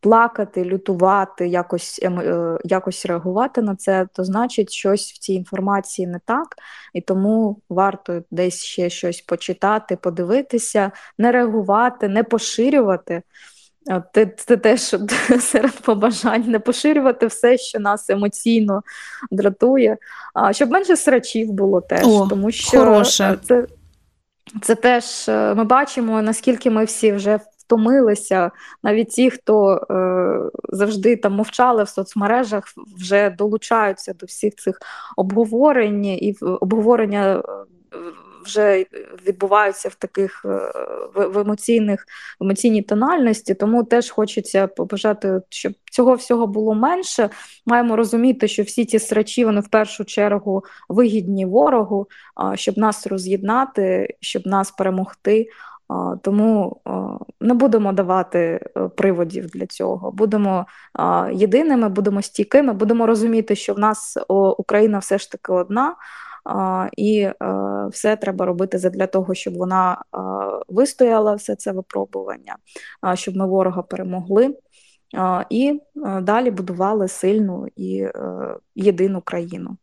плакати, 0.00 0.64
лютувати, 0.64 1.48
якось 1.48 2.00
е, 2.02 2.58
якось 2.64 3.06
реагувати 3.06 3.62
на 3.62 3.76
це, 3.76 4.06
то 4.12 4.24
значить 4.24 4.72
щось 4.72 5.12
в 5.12 5.18
цій 5.18 5.34
інформації 5.34 6.08
не 6.08 6.20
так, 6.24 6.56
і 6.94 7.00
тому 7.00 7.60
варто 7.68 8.22
десь 8.30 8.62
ще 8.62 8.90
щось 8.90 9.20
почитати, 9.20 9.96
подивитися, 9.96 10.90
не 11.18 11.32
реагувати, 11.32 12.08
не 12.08 12.24
поширювати. 12.24 13.22
Це, 14.14 14.26
це 14.26 14.56
теж 14.56 14.80
серед 15.40 15.80
побажань 15.80 16.44
не 16.50 16.58
поширювати 16.58 17.26
все, 17.26 17.58
що 17.58 17.80
нас 17.80 18.10
емоційно 18.10 18.82
дратує, 19.30 19.96
а 20.34 20.52
щоб 20.52 20.70
менше 20.70 20.96
срачів 20.96 21.52
було 21.52 21.80
теж, 21.80 22.06
О, 22.06 22.26
тому 22.30 22.50
що 22.50 22.78
хороше. 22.78 23.38
це 23.44 23.66
це 24.62 24.74
теж 24.74 25.28
е, 25.28 25.54
ми 25.54 25.64
бачимо, 25.64 26.22
наскільки 26.22 26.70
ми 26.70 26.84
всі 26.84 27.12
вже 27.12 27.40
втомилися. 27.58 28.50
Навіть 28.82 29.08
ті, 29.08 29.30
хто 29.30 29.74
е, 29.90 30.58
завжди 30.68 31.16
там 31.16 31.32
мовчали 31.32 31.84
в 31.84 31.88
соцмережах, 31.88 32.64
вже 32.98 33.30
долучаються 33.30 34.12
до 34.12 34.26
всіх 34.26 34.54
цих 34.54 34.78
обговорень 35.16 36.04
і 36.04 36.36
обговорення. 36.40 37.42
Вже 38.44 38.86
відбуваються 39.26 39.88
в 39.88 39.94
таких 39.94 40.44
е, 40.44 40.72
в 41.14 41.38
емоційних 41.38 42.06
в 42.40 42.44
емоційній 42.44 42.82
тональності, 42.82 43.54
тому 43.54 43.84
теж 43.84 44.10
хочеться 44.10 44.66
побажати, 44.66 45.40
щоб 45.48 45.72
цього 45.90 46.14
всього 46.14 46.46
було 46.46 46.74
менше. 46.74 47.30
Маємо 47.66 47.96
розуміти, 47.96 48.48
що 48.48 48.62
всі 48.62 48.84
ці 48.84 48.98
срачі 48.98 49.44
вони 49.44 49.60
в 49.60 49.68
першу 49.68 50.04
чергу 50.04 50.64
вигідні 50.88 51.46
ворогу, 51.46 52.08
щоб 52.54 52.78
нас 52.78 53.06
роз'єднати, 53.06 54.16
щоб 54.20 54.46
нас 54.46 54.70
перемогти. 54.70 55.46
Тому 56.22 56.80
не 57.40 57.54
будемо 57.54 57.92
давати 57.92 58.38
е, 58.76 58.88
приводів 58.88 59.46
для 59.46 59.66
цього. 59.66 60.12
Будемо 60.12 60.66
єдиними, 61.32 61.88
будемо 61.88 62.22
стійкими, 62.22 62.72
будемо 62.72 63.06
розуміти, 63.06 63.56
що 63.56 63.74
в 63.74 63.78
нас 63.78 64.18
Україна 64.58 64.98
все 64.98 65.18
ж 65.18 65.30
таки 65.32 65.52
одна 65.52 65.94
і 66.96 67.18
е, 67.20 67.34
все 67.90 68.16
треба 68.16 68.46
робити 68.46 68.78
для 68.90 69.06
того, 69.06 69.34
щоб 69.34 69.54
вона 69.54 69.92
е, 69.92 70.18
вистояла 70.68 71.34
все 71.34 71.56
це 71.56 71.72
випробування, 71.72 72.56
щоб 73.14 73.36
ми 73.36 73.46
ворога 73.46 73.82
перемогли. 73.82 74.56
І 75.50 75.80
е, 76.06 76.20
далі 76.20 76.50
будували 76.50 77.08
сильну 77.08 77.66
і 77.76 78.06
єдину 78.76 79.20
країну. 79.24 79.76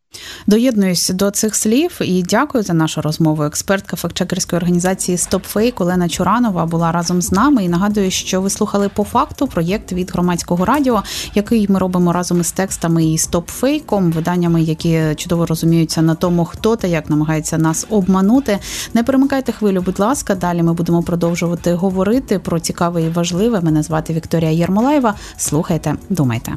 Доєднуюсь 0.48 1.10
до 1.10 1.32
цих 1.32 1.56
слів 1.56 2.00
і 2.02 2.24
дякую 2.24 2.64
за 2.64 2.74
нашу 2.74 3.02
розмову. 3.02 3.44
Експертка 3.44 3.96
фактчекерської 3.98 4.58
організації 4.58 5.18
StopFake 5.18 5.74
Олена 5.84 6.10
Чуранова 6.10 6.66
була 6.66 6.92
разом 6.92 7.22
з 7.22 7.32
нами. 7.32 7.64
І 7.64 7.70
нагадую, 7.70 8.12
що 8.12 8.42
ви 8.42 8.50
слухали 8.50 8.90
по 8.90 9.04
факту 9.04 9.48
проєкт 9.48 9.92
від 9.92 10.12
громадського 10.12 10.66
радіо, 10.66 11.04
який 11.34 11.68
ми 11.70 11.80
робимо 11.80 12.14
разом 12.14 12.40
із 12.40 12.52
текстами 12.52 13.06
і 13.06 13.18
StopFake, 13.18 14.12
виданнями, 14.12 14.62
які 14.62 15.02
чудово 15.16 15.46
розуміються 15.46 16.02
на 16.02 16.16
тому, 16.16 16.46
хто 16.46 16.76
та 16.76 16.88
як 16.88 17.10
намагається 17.10 17.58
нас 17.58 17.88
обманути. 17.90 18.60
Не 18.94 19.04
перемикайте 19.04 19.52
хвилю, 19.52 19.82
будь 19.82 20.00
ласка. 20.00 20.36
Далі 20.36 20.64
ми 20.64 20.74
будемо 20.74 21.04
продовжувати 21.04 21.74
говорити 21.74 22.40
про 22.40 22.60
цікаве 22.60 23.04
і 23.04 23.10
важливе. 23.10 23.62
Мене 23.62 23.84
звати 23.84 24.14
Вікторія 24.14 24.52
Єрмолаєва. 24.52 25.16
Слухайте, 25.38 25.96
думайте. 26.10 26.56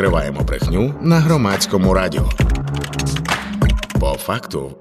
Викриваємо 0.00 0.40
брехню 0.40 0.94
на 1.00 1.18
громадському 1.18 1.94
радіо. 1.94 2.28
По 4.00 4.06
факту. 4.06 4.72